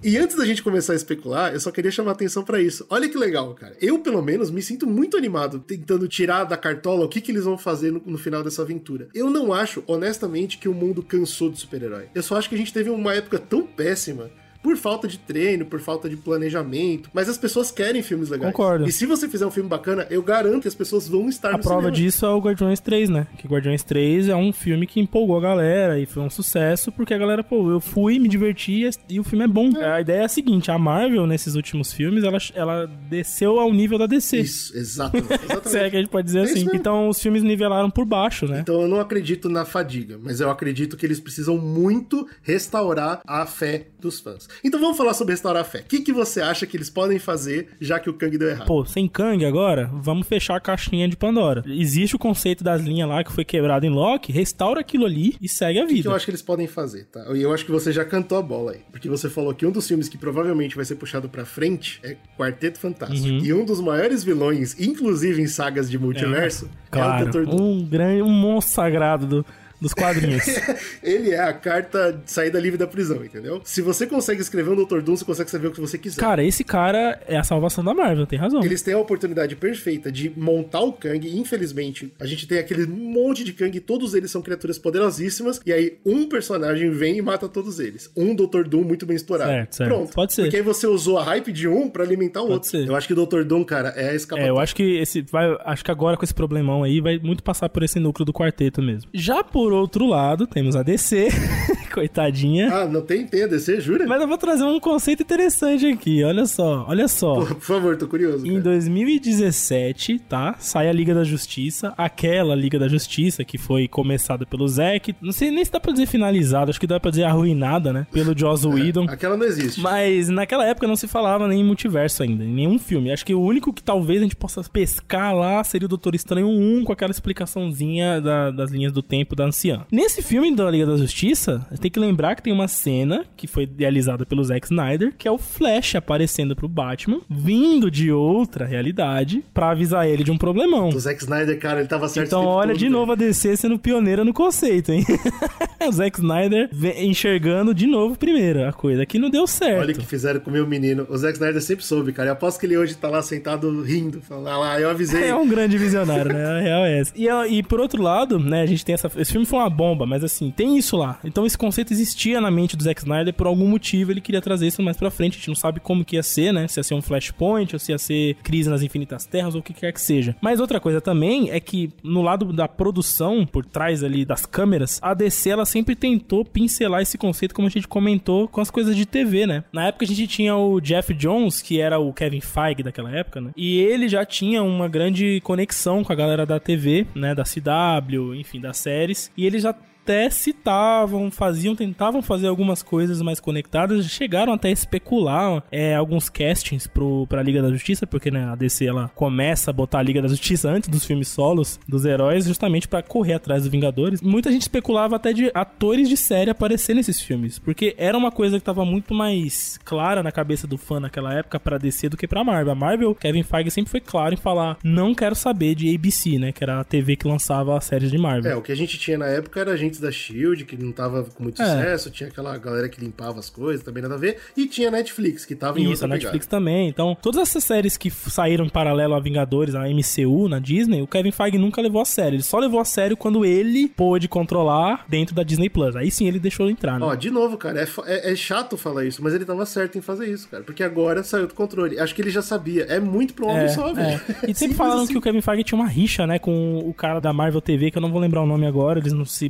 [0.00, 2.86] E antes da gente começar a especular, eu só queria chamar atenção pra isso.
[2.88, 3.76] Olha que legal, cara.
[3.80, 7.44] Eu, pelo menos, me sinto muito animado tentando tirar da cartola o que, que eles
[7.44, 9.08] vão fazer no, no final dessa aventura.
[9.12, 12.10] Eu não acho, honestamente, que o mundo cansou de super-herói.
[12.14, 14.30] Eu só acho que a gente teve uma época tão péssima.
[14.62, 17.08] Por falta de treino, por falta de planejamento.
[17.12, 18.52] Mas as pessoas querem filmes legais.
[18.52, 18.88] Concordo.
[18.88, 21.58] E se você fizer um filme bacana, eu garanto que as pessoas vão estar A
[21.58, 21.96] prova cinema.
[21.96, 23.26] disso é o Guardiões 3, né?
[23.38, 27.14] Que Guardiões 3 é um filme que empolgou a galera e foi um sucesso porque
[27.14, 29.70] a galera, pô, eu fui, me diverti e- o filme é bom.
[29.78, 33.98] A ideia é a seguinte, a Marvel, nesses últimos filmes, ela, ela desceu ao nível
[33.98, 34.38] da DC.
[34.38, 35.32] Isso, exatamente.
[35.32, 35.76] exatamente.
[35.76, 36.66] É que a gente pode dizer É assim.
[36.74, 38.60] Então os filmes nivelaram por baixo, né?
[38.60, 43.46] Então eu não acredito na fadiga, mas eu acredito que eles precisam muito restaurar a
[43.46, 44.48] fé dos fãs.
[44.64, 45.80] Então vamos falar sobre restaurar a fé.
[45.80, 48.66] O que, que você acha que eles podem fazer já que o Kang deu errado?
[48.66, 51.62] Pô, sem Kang agora, vamos fechar a caixinha de Pandora.
[51.66, 55.48] Existe o conceito das linhas lá que foi quebrado em Loki, restaura aquilo ali e
[55.48, 56.08] segue a O que, que vida.
[56.10, 57.24] eu acho que eles podem fazer, tá?
[57.34, 58.80] E eu acho que você já cantou a bola aí.
[58.90, 62.16] Porque você falou que um dos filmes que provavelmente vai ser puxado pra frente é
[62.36, 63.26] Quarteto Fantástico.
[63.28, 63.38] Uhum.
[63.44, 67.62] E um dos maiores vilões, inclusive em sagas de multiverso, é, o Claro, Doutor Doom.
[67.62, 69.46] um grande, um monstro sagrado do,
[69.80, 70.44] dos quadrinhos.
[71.02, 73.60] Ele é a carta de saída livre da prisão, entendeu?
[73.64, 75.00] Se você consegue escrever um Dr.
[75.00, 76.20] Doom, você consegue escrever o que você quiser.
[76.20, 78.62] Cara, esse cara é a salvação da Marvel, tem razão.
[78.62, 81.26] Eles têm a oportunidade perfeita de montar o Kang.
[81.26, 85.60] e, Infelizmente, a gente tem aquele monte de Kang, todos eles são criaturas poderosíssimas.
[85.64, 88.10] E aí, um personagem vem e mata todos eles.
[88.16, 88.64] Um Dr.
[88.64, 89.50] Doom muito bem explorado.
[89.50, 89.88] Certo, certo.
[89.90, 90.12] Pronto.
[90.14, 90.42] Pode ser.
[90.42, 92.68] Porque aí você usou a hype de um pra alimentar o Pode outro.
[92.70, 92.86] ser.
[92.88, 93.42] Eu acho que o Dr.
[93.44, 94.50] Doom, cara, é a É, escapatória.
[94.50, 97.68] eu acho que esse vai, acho que agora com esse problemão aí vai muito passar
[97.68, 99.10] por esse núcleo do quarteto mesmo.
[99.14, 101.28] Já por outro lado, temos a DC,
[101.92, 102.72] coitadinha.
[102.72, 104.06] Ah, não tem, tem a DC, jura?
[104.06, 106.22] Mas eu vou trazer um conceito interessante aqui.
[106.24, 107.34] Olha só, olha só.
[107.44, 108.46] Por favor, tô curioso.
[108.46, 108.62] Em cara.
[108.64, 110.54] 2017, tá?
[110.58, 115.14] Sai a Liga da Justiça, aquela Liga da Justiça que foi começada pelo Zack.
[115.20, 118.06] Não sei nem se dá pra dizer finalizada, acho que dá pra dizer arruinada, né?
[118.12, 119.04] Pelo Joss Whedon.
[119.08, 119.80] Aquela não existe.
[119.80, 123.10] Mas naquela época não se falava nem em multiverso ainda, em nenhum filme.
[123.12, 126.48] Acho que o único que talvez a gente possa pescar lá seria o Doutor Estranho
[126.48, 129.84] 1 com aquela explicaçãozinha da- das linhas do tempo da anciã.
[129.90, 133.64] Nesse filme da Liga da Justiça, tem que lembrar que tem uma cena que foi
[133.64, 139.44] idealizada pelo Zack Snyder, que é o Flash aparecendo pro Batman, vindo de outra realidade,
[139.52, 140.88] pra avisar ele de um problemão.
[140.88, 142.28] O Zack Snyder, cara, ele tava certo.
[142.28, 142.96] Então olha todo, de velho.
[142.96, 145.04] novo a DC sendo pioneira no conceito, hein?
[145.86, 149.02] o Zack Snyder enxergando de novo primeiro a coisa.
[149.02, 149.80] Aqui não deu certo.
[149.80, 151.06] Olha o que fizeram com o meu menino.
[151.08, 152.28] O Zack Snyder sempre soube, cara.
[152.28, 154.20] Eu aposto que ele hoje tá lá sentado rindo.
[154.20, 155.18] Falando, ah lá, eu avisei.
[155.28, 156.44] É um grande visionário, né?
[156.44, 157.12] A real é essa.
[157.14, 159.10] E, e por outro lado, né, a gente tem essa.
[159.16, 161.18] Esse filme foi uma bomba, mas assim, tem isso lá.
[161.24, 164.66] Então esse conceito existia na mente do Zack Snyder, por algum motivo ele queria trazer
[164.66, 165.34] isso mais pra frente.
[165.34, 166.68] A gente não sabe como que ia ser, né?
[166.68, 169.64] Se ia ser um Flashpoint, ou se ia ser Crise nas Infinitas Terras, ou o
[169.64, 170.36] que quer que seja.
[170.40, 174.98] Mas outra coisa também é que no lado da produção, por trás ali das câmeras,
[175.02, 178.94] a DC ela sempre tentou pincelar esse conceito, como a gente comentou, com as coisas
[178.94, 179.64] de TV, né?
[179.72, 183.40] Na época a gente tinha o Jeff Jones, que era o Kevin Feige daquela época,
[183.40, 183.50] né?
[183.56, 187.34] E ele já tinha uma grande conexão com a galera da TV, né?
[187.34, 189.30] Da CW, enfim, das séries.
[189.38, 189.72] E ele já
[190.08, 196.30] até citavam, faziam, tentavam fazer algumas coisas mais conectadas, chegaram até a especular é, alguns
[196.30, 200.02] castings pro, pra Liga da Justiça, porque né, a DC ela começa a botar a
[200.02, 204.22] Liga da Justiça antes dos filmes solos dos heróis, justamente pra correr atrás dos Vingadores.
[204.22, 208.58] Muita gente especulava até de atores de série aparecer nesses filmes, porque era uma coisa
[208.58, 212.26] que tava muito mais clara na cabeça do fã naquela época pra DC do que
[212.26, 212.72] pra Marvel.
[212.72, 216.50] A Marvel, Kevin Feige sempre foi claro em falar: não quero saber de ABC, né?
[216.50, 218.52] Que era a TV que lançava as séries de Marvel.
[218.52, 221.24] É, o que a gente tinha na época era agentes da Shield, que não tava
[221.24, 221.64] com muito É.
[221.66, 224.90] sucesso, tinha aquela galera que limpava as coisas, também nada a ver, e tinha a
[224.90, 226.88] Netflix, que tava em Isso, a outra Netflix também.
[226.88, 231.06] Então, todas essas séries que saíram em paralelo a Vingadores, a MCU, na Disney, o
[231.06, 232.36] Kevin Feige nunca levou a sério.
[232.36, 235.96] Ele só levou a sério quando ele pôde controlar dentro da Disney Plus.
[235.96, 237.06] Aí sim ele deixou entrar, né?
[237.06, 240.00] Ó, de novo, cara, é, é- é chato falar isso, mas ele tava certo em
[240.00, 240.62] fazer isso, cara.
[240.62, 241.98] Porque agora saiu do controle.
[241.98, 242.84] Acho que ele já sabia.
[242.84, 243.94] É muito pro homem É, só, é.
[243.94, 244.20] velho.
[244.48, 245.12] E sempre falaram assim.
[245.12, 247.98] que o Kevin Feige tinha uma rixa, né, com o cara da Marvel TV, que
[247.98, 249.48] eu não vou lembrar o nome agora, eles não se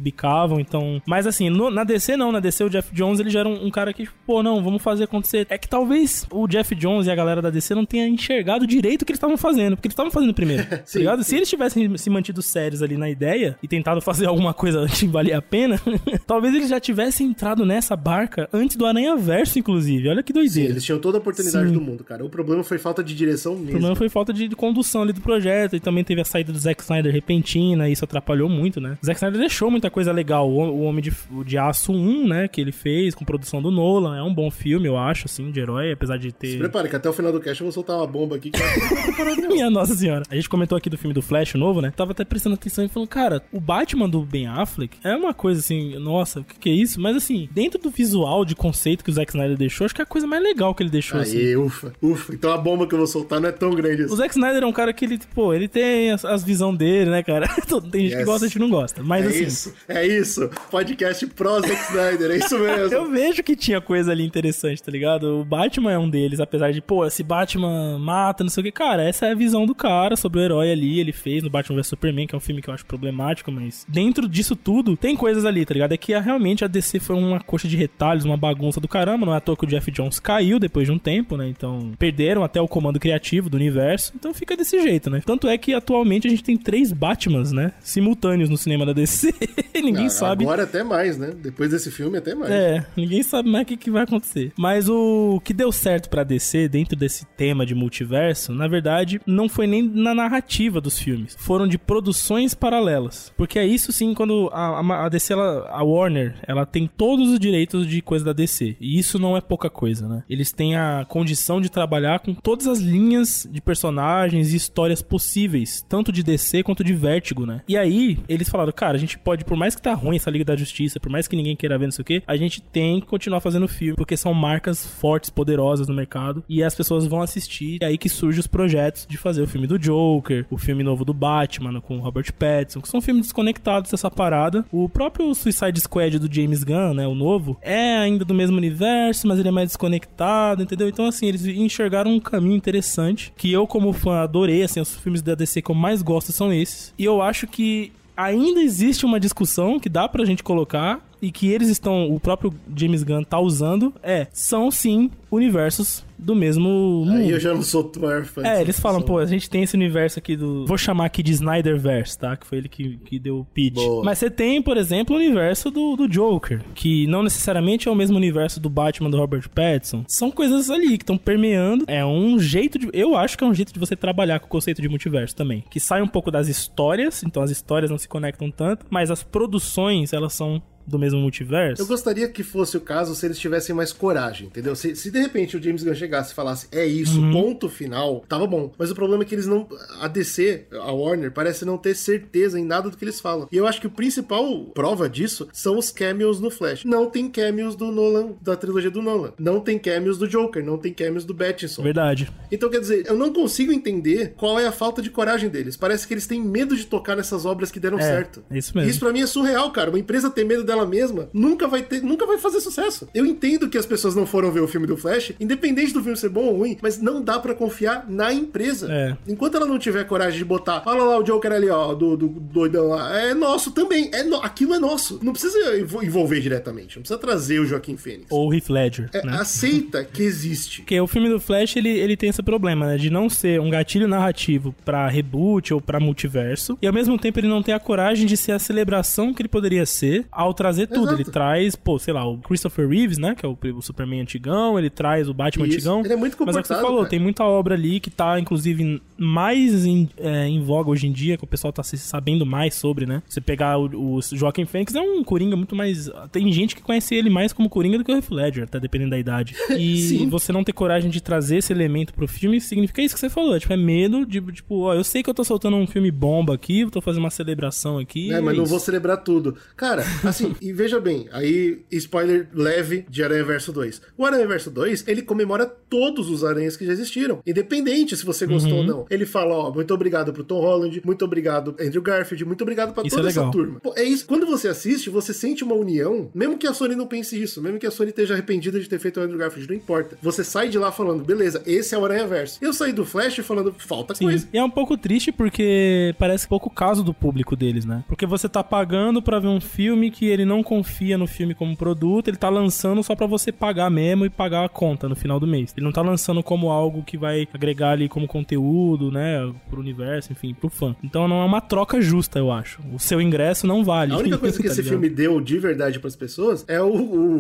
[0.61, 1.01] então...
[1.07, 3.67] Mas assim, no- na DC não, na DC o Jeff Jones, ele já era um,
[3.67, 5.47] um cara que, tipo, pô, não, vamos fazer acontecer.
[5.51, 9.03] É que talvez o Jeff Jones e a galera da DC não tenha enxergado direito
[9.03, 11.23] o que eles estavam fazendo, porque eles estavam fazendo primeiro, tá Sim, ligado?
[11.23, 11.31] sim.
[11.31, 15.07] Se eles tivessem se mantido sérios ali na ideia e tentado fazer alguma coisa que
[15.07, 15.81] valia a pena,
[16.27, 20.09] talvez eles já tivessem entrado nessa barca antes do Aranha Verso, inclusive.
[20.09, 20.71] Olha que Sim, doideira.
[20.73, 21.73] eles tinham toda a oportunidade Sim.
[21.75, 22.25] do mundo, cara.
[22.25, 23.69] O problema foi falta de direção mesmo.
[23.69, 26.53] O problema foi falta de, de condução ali do projeto e também teve a saída
[26.53, 28.97] do Zack Snyder repentina e isso atrapalhou muito, né?
[29.03, 30.28] O Zack Snyder deixou muita coisa legal.
[30.37, 33.71] O, o Homem de, o de Aço 1, né, que ele fez com produção do
[33.71, 36.59] Nolan, é um bom filme, eu acho, assim, de herói, apesar de Se ter...
[36.59, 38.59] prepare, que até o final do cast eu vou soltar uma bomba aqui que.
[39.49, 40.23] Minha nossa senhora.
[40.31, 41.93] A gente comentou aqui do filme do Flash novo, né?
[41.97, 45.61] Tava até prestando atenção e falando, cara, o Batman do Ben Affleck é uma coisa
[45.61, 47.01] assim, nossa, o que, que é isso?
[47.01, 50.05] Mas assim, dentro do visual de conceito que o Zack Snyder deixou, acho que é
[50.05, 51.39] a coisa mais legal que ele deixou, assim.
[51.39, 52.35] Aê, ufa, ufa.
[52.35, 54.17] Então a bomba que eu vou soltar não é tão grande O assim.
[54.17, 57.23] Zack Snyder é um cara que ele, pô, ele tem as, as visões dele, né,
[57.23, 57.47] cara?
[57.91, 58.25] Tem gente que Yes.
[58.27, 59.03] gosta, gente que não gosta.
[59.03, 60.51] Mas É assim, isso, é isso.
[60.71, 62.93] Podcast pro Zack Snyder, é isso mesmo.
[62.95, 65.41] eu vejo que tinha coisa ali interessante, tá ligado?
[65.41, 68.73] O Batman é um deles, apesar de, pô, esse Batman mata, não sei o que.
[68.73, 71.01] Cara, essa é a visão do cara sobre o herói ali.
[71.01, 73.87] Ele fez no Batman vs Superman, que é um filme que eu acho problemático, mas
[73.89, 75.93] dentro disso tudo, tem coisas ali, tá ligado?
[75.93, 79.27] É que realmente a DC foi uma coxa de retalhos, uma bagunça do caramba.
[79.27, 81.49] Não é à toa que o Jeff Jones caiu depois de um tempo, né?
[81.49, 84.13] Então, perderam até o comando criativo do universo.
[84.15, 85.21] Então fica desse jeito, né?
[85.25, 87.73] Tanto é que atualmente a gente tem três Batmans, né?
[87.81, 89.35] Simultâneos no cinema da DC.
[89.75, 91.33] Ninguém Ah, sabe Agora até mais, né?
[91.43, 92.51] Depois desse filme, até mais.
[92.51, 94.53] é, ninguém sabe mais o que, que vai acontecer.
[94.59, 99.49] Mas o que deu certo pra DC dentro desse tema de multiverso, na verdade, não
[99.49, 101.37] foi nem na narrativa dos filmes.
[101.39, 103.33] Foram de produções paralelas.
[103.37, 107.31] Porque é isso sim, quando a, a- a DC, ela- a Warner, ela tem todos
[107.31, 108.77] os direitos de coisa da DC.
[108.81, 110.23] E isso não é pouca coisa, né?
[110.29, 115.85] Eles têm a condição de trabalhar com todas as linhas de personagens e histórias possíveis,
[115.89, 117.63] tanto de DC quanto de Vertigo, né?
[117.69, 120.45] E aí, eles falaram, cara, a gente pode, por mais que tá ruim essa Liga
[120.45, 123.01] da Justiça, por mais que ninguém queira ver, não sei o quê, a gente tem
[123.01, 127.23] que continuar fazendo filme, porque são marcas fortes, poderosas no mercado, e as pessoas vão
[127.23, 130.83] assistir, é aí que surgem os projetos de fazer o filme do Joker, o filme
[130.83, 134.65] novo do Batman, com Robert Pattinson, que são filmes desconectados dessa parada.
[134.71, 139.27] O próprio Suicide Squad do James Gunn, né, o novo, é ainda do mesmo universo,
[139.27, 140.89] mas ele é mais desconectado, entendeu?
[140.89, 145.23] Então, assim, eles enxergaram um caminho interessante, que eu, como fã, adorei, assim, os filmes
[145.23, 146.93] da DC que eu mais gosto são esses.
[146.99, 151.49] E eu acho que ainda existe uma discussão que dá pra gente colocar e que
[151.49, 157.13] eles estão, o próprio James Gunn tá usando, é, são sim universos do mesmo mundo.
[157.13, 158.43] Aí eu já não sou o maior fã.
[158.43, 160.67] É, eles falam, pô, a gente tem esse universo aqui do.
[160.67, 162.37] Vou chamar aqui de Snyderverse, tá?
[162.37, 163.75] Que foi ele que, que deu o pitch.
[163.75, 164.05] Boa.
[164.05, 167.95] Mas você tem, por exemplo, o universo do, do Joker, que não necessariamente é o
[167.95, 170.05] mesmo universo do Batman do Robert Pattinson.
[170.09, 171.85] São coisas ali que estão permeando.
[171.87, 172.89] É um jeito de.
[172.93, 175.63] Eu acho que é um jeito de você trabalhar com o conceito de multiverso também.
[175.71, 179.23] Que sai um pouco das histórias, então as histórias não se conectam tanto, mas as
[179.23, 181.83] produções, elas são do mesmo multiverso.
[181.83, 184.75] Eu gostaria que fosse o caso se eles tivessem mais coragem, entendeu?
[184.75, 187.33] Se, se de repente o James Gunn chegasse e falasse, é isso, Uhum.
[187.33, 188.73] ponto final, tava bom.
[188.79, 189.67] Mas o problema é que eles não.
[190.01, 193.49] A DC, a Warner, parece não ter certeza em nada do que eles falam.
[193.53, 196.85] E eu acho que o principal prova disso são os cameos no Flash.
[196.85, 199.33] Não tem cameos do Nolan, da trilogia do Nolan.
[199.39, 201.83] Não tem cameos do Joker, não tem cameos do Battinson.
[201.83, 202.31] Verdade.
[202.51, 205.77] Então, quer dizer, eu não consigo entender qual é a falta de coragem deles.
[205.77, 208.43] Parece que eles têm medo de tocar nessas obras que deram É, certo.
[208.51, 208.91] é isso mesmo.
[208.91, 209.91] Isso pra mim é surreal, cara.
[209.91, 213.09] Uma empresa ter medo dela mesma nunca vai ter, nunca vai fazer sucesso.
[213.15, 216.17] Eu entendo que as pessoas não foram ver o filme do Flash, independente do filme
[216.17, 218.89] ser bom ou ruim, mas não dá pra confiar na empresa.
[218.91, 219.17] É.
[219.27, 222.29] Enquanto ela não tiver coragem de botar, olha lá o Joker ali, ó, do, do
[222.29, 224.11] doidão lá, é nosso também.
[224.13, 225.19] É no- aquilo é nosso.
[225.23, 228.27] Não precisa envol- envolver diretamente, não precisa trazer o Joaquim Fênix.
[228.31, 229.37] Ou o Heath Ledger, É, né?
[229.41, 230.83] Aceita que existe.
[230.83, 232.97] Porque o filme do Flash, ele, ele tem esse problema, né?
[232.97, 236.79] De não ser um gatilho narrativo pra reboot ou pra multiverso.
[236.83, 239.49] E ao mesmo tempo ele não tem a coragem de ser a celebração que ele
[239.49, 241.09] poderia ser ao trazer tudo.
[241.09, 241.15] Exato.
[241.15, 243.35] Ele traz, pô, sei lá, o Christopher Reeves, né?
[243.35, 244.79] Que é o, o Superman antigão.
[244.79, 245.77] Ele traz o Batman Isso.
[245.77, 246.01] antigão.
[246.05, 247.09] Ele é muito Mas é o que você falou, cara.
[247.09, 251.37] tem muita obra ali que tá, inclusive, mais em, é, em voga hoje em dia,
[251.37, 253.23] que o pessoal tá se sabendo mais sobre, né?
[253.29, 256.11] Você pegar o, o Joaquim Fênix é um Coringa muito mais...
[256.31, 258.79] Tem gente que conhece ele mais como Coringa do que o Heath Ledger, tá?
[258.79, 259.55] Dependendo da idade.
[259.71, 263.31] E você não ter coragem de trazer esse elemento pro filme significa isso que você
[263.31, 263.59] falou.
[263.59, 266.55] Tipo, é medo de, tipo, ó, eu sei que eu tô soltando um filme bomba
[266.55, 268.33] aqui, eu tô fazendo uma celebração aqui.
[268.33, 268.71] É, mas não isso.
[268.71, 269.57] vou celebrar tudo.
[269.77, 274.01] Cara, assim, e veja bem, aí, spoiler leve de Aranha Verso 2.
[274.17, 278.47] O Aranha Verso 2, ele comemora todos os aranhas que já existiram, independente se você
[278.47, 278.79] gostou Uhum.
[278.79, 279.07] ou não.
[279.11, 283.03] Ele fala, ó, muito obrigado pro Tom Holland, muito obrigado Andrew Garfield, muito obrigado pra
[283.07, 283.81] Isso toda é essa turma.
[283.81, 284.27] Pô, é isso.
[284.27, 287.79] Quando você assiste, você sente uma união, mesmo que a Sony não pense isso, mesmo
[287.79, 290.19] que a Sony esteja arrependida de ter feito o Andrew Garfield, não importa.
[290.23, 292.59] Você sai de lá falando, beleza, esse é o Aranha Verso.
[292.61, 294.25] Eu saí do Flash falando, falta Sim.
[294.25, 294.49] coisa.
[294.53, 298.05] E é um pouco triste porque parece pouco caso do público deles, né?
[298.09, 301.77] Porque você tá pagando pra ver um filme que ele não confia no filme como
[301.77, 305.39] produto, ele tá lançando só pra você pagar mesmo e pagar a conta no final
[305.41, 305.73] do mês.
[305.77, 310.33] Ele não tá lançando como algo que vai agregar ali como conteúdo, né, pro universo,
[310.33, 310.95] enfim, pro fã.
[311.03, 312.81] Então não é uma troca justa, eu acho.
[312.93, 314.13] O seu ingresso não vale.
[314.13, 314.91] A única coisa que Tá esse ligado?
[315.01, 316.89] filme deu de verdade pras pessoas é o,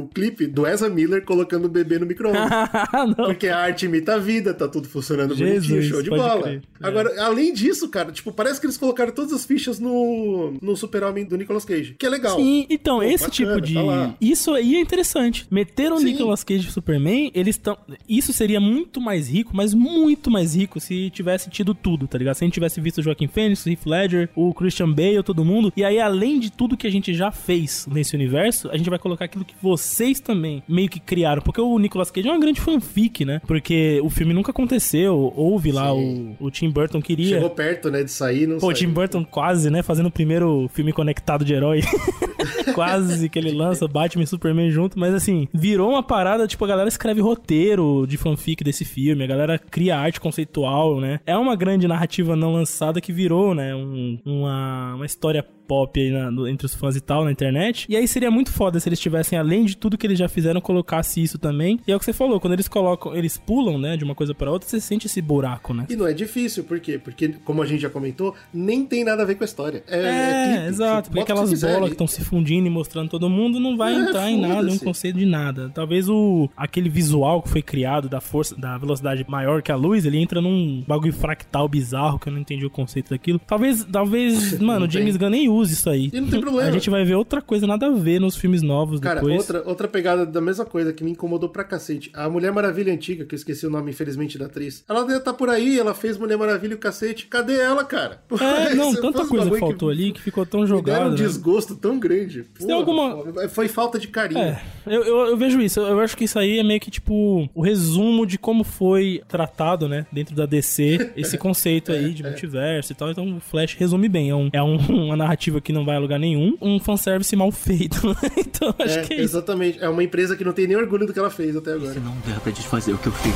[0.02, 2.48] o clipe do Ezra Miller colocando o bebê no micro-ondas.
[2.90, 3.06] Ah.
[3.14, 6.42] Porque a arte imita a vida, tá tudo funcionando Jesus, bonitinho, show de bola.
[6.42, 6.62] crer.
[6.82, 6.86] É.
[6.86, 11.24] Agora, além disso, cara, tipo, parece que eles colocaram todas as fichas no, no Super-Homem
[11.24, 12.36] do Nicolas Cage, que é legal.
[12.36, 13.74] Sim, então, Pô, esse bacana, tipo de.
[13.74, 15.46] tá isso aí é interessante.
[15.50, 15.98] Meter o.
[16.00, 17.76] Nicolas Cage de Superman, eles estão.
[18.08, 22.34] Isso seria muito mais rico, mas muito mais rico se tivesse tido tudo, tá ligado?
[22.36, 25.44] Se a gente tivesse visto o Joaquim Phoenix, o Heath Ledger, o Christian Bale, todo
[25.44, 25.70] mundo.
[25.76, 28.98] E aí, além de tudo que a gente já fez nesse universo, a gente vai
[28.98, 31.42] colocar aquilo que vocês também meio que criaram.
[31.42, 33.42] Porque o Nicolas Cage é uma grande fanfic, né?
[33.46, 35.32] Porque o filme nunca aconteceu.
[35.36, 37.34] Houve lá o, o Tim Burton queria.
[37.36, 38.86] Chegou perto, né, de sair, não Pô, o saiu.
[38.86, 39.82] Tim Burton quase, né?
[39.82, 41.82] Fazendo o primeiro filme conectado de herói.
[42.78, 44.98] quase que ele lança Batman e Superman junto.
[44.98, 49.26] Mas assim, virou uma parada, tipo, a galera escreve roteiro de fanfic desse filme, a
[49.26, 51.20] galera cria arte conceitual, né?
[51.26, 53.74] É uma grande narrativa não lançada que virou, né?
[53.74, 57.86] um- uma, uma história pop aí na- no- entre os fãs e tal na internet.
[57.88, 60.60] E aí seria muito foda se eles tivessem, além de tudo que eles já fizeram,
[60.60, 61.78] colocasse isso também.
[61.86, 64.34] E é o que você falou, quando eles colocam, eles pulam, né, de uma coisa
[64.34, 65.86] pra outra, você sente esse buraco, né?
[65.90, 66.98] E não é difícil, por quê?
[66.98, 69.84] Porque, como a gente já comentou, nem tem nada a ver com a história.
[69.86, 70.68] É, É, clipe.
[70.68, 71.10] exato.
[71.10, 73.98] Porque aquelas quiser bolas que estão se fundindo e mostrando todo mundo não vai É,
[73.98, 75.70] entrar em nada, um conceito de nada.
[75.74, 80.06] Talvez o aquele visual que foi criado da força, da velocidade maior que a luz,
[80.06, 83.38] ele entra num bagulho fractal bizarro que eu não entendi o conceito daquilo.
[83.46, 84.90] Talvez, talvez, mano, o.
[84.90, 86.10] James Gunn nem isso aí.
[86.12, 86.68] E não tem problema.
[86.68, 89.36] A gente vai ver outra coisa nada a ver nos filmes novos Cara, depois.
[89.38, 92.10] outra, outra pegada da mesma coisa que me incomodou pra cacete.
[92.14, 94.84] A Mulher Maravilha antiga, que eu esqueci o nome, infelizmente, da atriz.
[94.88, 97.26] Ela deve estar por aí, ela fez Mulher Maravilha e o cacete.
[97.26, 98.22] Cadê ela, cara?
[98.40, 101.06] É, não, Isso tanta coisa faltou ali que ficou tão deram jogado.
[101.06, 101.16] um né?
[101.16, 102.44] desgosto tão grande.
[102.58, 104.40] tem alguma- Foi falta de carinho.
[104.40, 105.80] É, eu, eu, eu vejo isso.
[105.80, 109.88] Eu acho que isso aí é meio que, tipo, o resumo de como foi tratado,
[109.88, 113.10] né, dentro da DC, esse conceito aí de multiverso e tal.
[113.10, 114.30] Então o Flash resume bem.
[114.30, 117.50] É, um, é um- uma narrativa que não vai a lugar nenhum, um fanservice mal
[117.50, 118.14] feito.
[118.36, 119.24] então acho É, que é isso.
[119.36, 119.78] exatamente.
[119.82, 121.92] É uma empresa que não tem nem orgulho do que ela fez até agora.
[121.92, 123.34] Se não der pra desfazer o que eu fiz.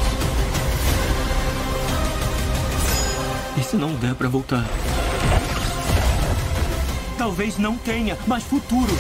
[3.59, 4.65] E se não der pra voltar?
[7.19, 8.91] Talvez não tenha mais futuro.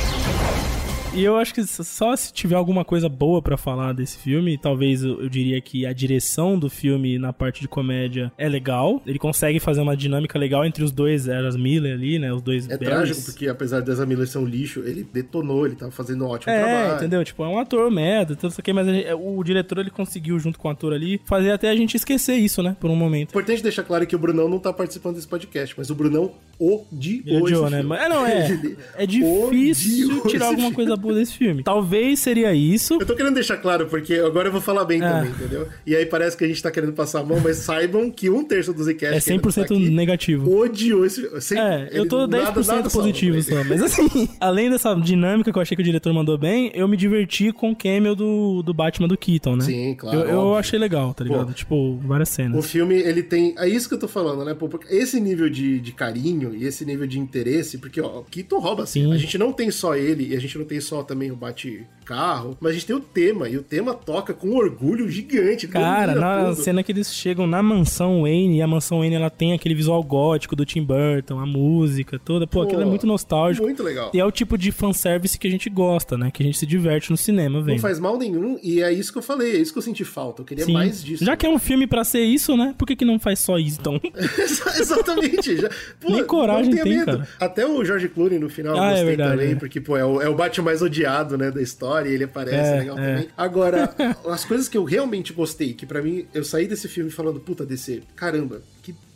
[1.14, 5.04] E eu acho que só se tiver alguma coisa boa pra falar desse filme, talvez
[5.04, 9.02] eu, eu diria que a direção do filme na parte de comédia é legal.
[9.06, 12.32] Ele consegue fazer uma dinâmica legal entre os dois Eras Miller ali, né?
[12.32, 12.88] Os dois É Barrys.
[12.88, 16.50] trágico, porque apesar das Miller ser um lixo, ele detonou, ele tava fazendo um ótimo
[16.50, 16.96] É, trabalho.
[16.96, 17.22] entendeu?
[17.24, 20.58] Tipo, é um ator merda, tudo isso aqui, mas gente- o diretor ele conseguiu, junto
[20.58, 22.74] com o ator ali, fazer até a gente esquecer isso, né?
[22.80, 23.28] Por um momento.
[23.28, 26.32] Importante deixar claro que o Brunão não tá participando desse podcast, mas o Brunão
[26.64, 27.80] odiou odiou, né?
[27.80, 27.96] filme.
[27.96, 28.48] É, não, é.
[28.96, 30.76] É difícil odiou tirar alguma filme.
[30.76, 31.62] coisa boa desse filme.
[31.62, 32.94] Talvez seria isso.
[33.00, 35.08] Eu tô querendo deixar claro, porque agora eu vou falar bem É.
[35.10, 35.68] também, entendeu?
[35.86, 38.44] E aí parece que a gente tá querendo passar a mão, mas saibam que um
[38.44, 40.54] terço dos Zcast É 100% negativo.
[40.54, 43.64] odiou esse sem- É, eu ele- tô 10% nada- nada positivo só.
[43.64, 46.96] Mas assim, além dessa dinâmica que eu achei que o diretor mandou bem, eu me
[46.96, 49.64] diverti com o cameo do, do Batman do Keaton, né?
[49.64, 51.46] Sim, claro, Eu, eu achei legal, tá ligado?
[51.46, 51.52] Pô.
[51.52, 52.58] tipo, várias cenas.
[52.58, 53.54] O filme, ele tem.
[53.58, 54.54] É isso que eu tô falando, né?
[54.54, 58.58] Pô, esse nível de, de carinho e esse nível de interesse, porque, ó, o Keaton
[58.58, 59.04] rouba assim.
[59.04, 59.12] Sim.
[59.12, 62.56] A gente não tem só ele, e a gente não tem só também o bate-carro,
[62.60, 65.66] mas a gente tem o tema, e o tema toca com um orgulho gigante.
[65.68, 66.62] Cara, na tudo.
[66.62, 70.02] cena que eles chegam na mansão Wayne, e a mansão Wayne ela tem aquele visual
[70.02, 72.46] gótico do Tim Burton, a música toda.
[72.46, 73.64] Pô, aquilo é Pô, muito nostálgico.
[73.64, 74.10] Muito legal.
[74.12, 76.30] E é o tipo de fanservice que a gente gosta, né?
[76.30, 77.80] Que a gente se diverte no cinema, Não vendo.
[77.80, 80.42] faz mal nenhum, e é isso que eu falei, é isso que eu senti falta.
[80.42, 80.72] Eu queria Sim.
[80.72, 81.24] mais disso.
[81.24, 82.74] Já que é um filme pra ser isso, né?
[82.76, 84.00] Por que, que não faz só isso, então?
[84.78, 85.56] Exatamente.
[85.56, 85.68] Já,
[86.00, 87.04] pô, Nem coragem tem, medo.
[87.18, 87.28] cara.
[87.40, 89.54] Até o George Clooney no final Ah, é gostei verdade, também, é.
[89.56, 92.56] porque, pô, é o, é o Batman mais odiado, né, da história, e ele aparece
[92.72, 93.12] É, legal é.
[93.14, 93.28] também.
[93.36, 93.94] Agora,
[94.30, 97.64] as coisas que eu realmente gostei, que pra mim, eu saí desse filme falando, puta,
[97.66, 98.62] DC, caramba,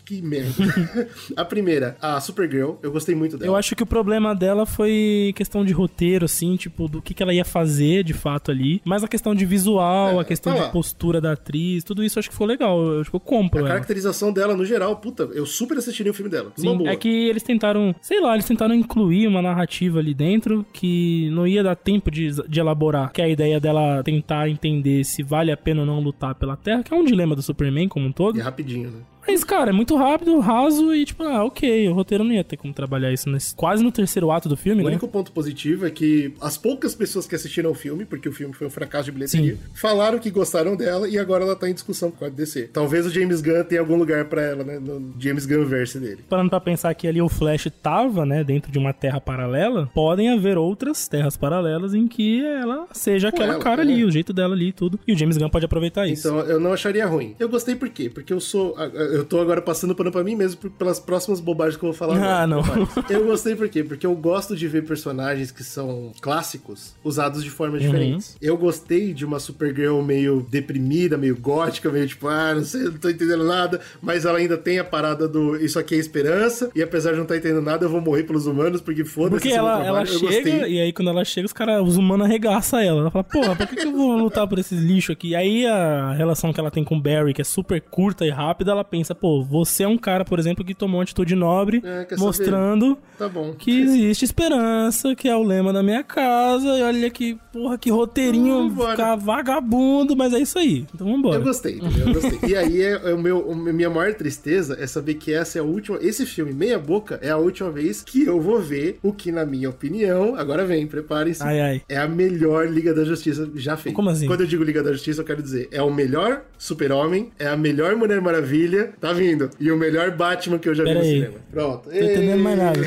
[0.07, 0.50] que, merda.
[1.36, 3.50] a primeira, a Supergirl, eu gostei muito dela.
[3.50, 7.22] Eu acho que o problema dela foi questão de roteiro, assim, tipo, do que, que
[7.22, 8.80] ela ia fazer de fato ali.
[8.84, 12.18] Mas a questão de visual, É, a questão tá de postura da atriz, tudo isso
[12.18, 12.80] acho que ficou legal.
[12.80, 13.68] Eu, tipo, eu compro A ela.
[13.70, 16.52] caracterização dela, no geral, puta, eu super assistiria o filme dela.
[16.57, 21.28] Sim, é que eles tentaram, sei lá, eles tentaram incluir uma narrativa ali dentro que
[21.30, 23.12] não ia dar tempo de, de elaborar.
[23.12, 26.57] Que é a ideia dela tentar entender se vale a pena ou não lutar pela
[26.57, 28.36] Terra, que é um dilema do Superman como um todo.
[28.36, 29.00] E é rapidinho, né?
[29.27, 32.57] Mas, cara, é muito rápido, raso e, tipo, ah, ok, o roteiro não ia ter
[32.57, 34.91] como trabalhar isso nesse, quase no terceiro ato do filme, O né?
[34.91, 38.55] único ponto positivo é que as poucas pessoas que assistiram ao filme, porque o filme
[38.55, 42.11] foi um fracasso de bilheteria, falaram que gostaram dela e agora ela tá em discussão
[42.11, 42.70] com a DC.
[42.72, 44.79] Talvez o James Gunn tenha algum lugar pra ela, né?
[44.79, 46.18] No James Gunn verse dele.
[46.29, 50.31] Parando pra pensar que ali o Flash tava, né, dentro de uma terra paralela, podem
[50.31, 54.55] haver outras terras paralelas em que ela seja aquela ela, cara ali, o jeito dela
[54.55, 54.99] ali e tudo.
[55.07, 56.29] E o James Gunn pode aproveitar isso.
[56.29, 57.35] Então eu não acharia ruim.
[57.39, 58.09] Eu gostei por quê?
[58.11, 58.77] Porque eu sou.
[58.79, 62.17] Eu tô agora passando pano pra mim mesmo pelas próximas bobagens que eu vou falar.
[62.19, 62.47] Ah, agora.
[62.47, 62.89] não.
[63.09, 63.83] Eu gostei por quê?
[63.85, 67.87] Porque eu gosto de ver personagens que são clássicos usados de formas Uhum.
[67.87, 68.37] diferentes.
[68.41, 72.93] Eu gostei de uma Supergirl meio deprimida, meio gótica, meio tipo, ah, não sei, não
[72.95, 76.83] tô entendendo nada, mas ela ainda tem a parada do isso aqui é esperança, e
[76.83, 79.31] apesar de não estar entendendo nada, eu vou morrer pelos humanos, porque foda-se.
[79.43, 80.01] Porque é ela, ela.
[80.03, 80.73] Eu chega, gostei.
[80.75, 83.01] e aí quando ela chega, os caras, os humanos arregaçam ela.
[83.01, 85.29] Ela fala, porra, por que, que eu vou lutar por esses lixos aqui?
[85.31, 88.31] E aí a relação que ela tem com o Barry, que é super curta e
[88.31, 91.82] rápida, ela pensa, pô, você é um cara, por exemplo, que tomou uma atitude nobre,
[91.84, 97.11] É, mostrando Tá que existe esperança, que é o lema da minha casa, e olha
[97.11, 100.84] que, porra, que roteirinho, ficar vagabundo, mas é isso aí.
[100.94, 101.38] Então vambora.
[101.38, 101.80] Eu gostei?
[101.80, 102.38] Eu gostei.
[102.50, 105.64] E aí, é, é o meu, minha maior tristeza é saber que essa é a
[105.64, 105.98] última.
[106.00, 109.44] Esse filme, Meia Boca, é a última vez que eu vou ver o que, na
[109.44, 111.42] minha opinião, agora vem, preparem-se.
[111.88, 113.96] É a melhor Liga da Justiça já feita.
[113.96, 114.26] Como assim?
[114.26, 117.57] Quando eu digo Liga da Justiça, eu quero dizer, é o melhor Super-Homem, é a
[117.57, 121.12] melhor Mulher Maravilha, tá vindo, e o melhor Batman que eu já Pera vi no
[121.12, 121.20] aí.
[121.20, 121.44] cinema.
[121.51, 121.88] Pronto.
[121.90, 122.80] Tô entendendo mais nada.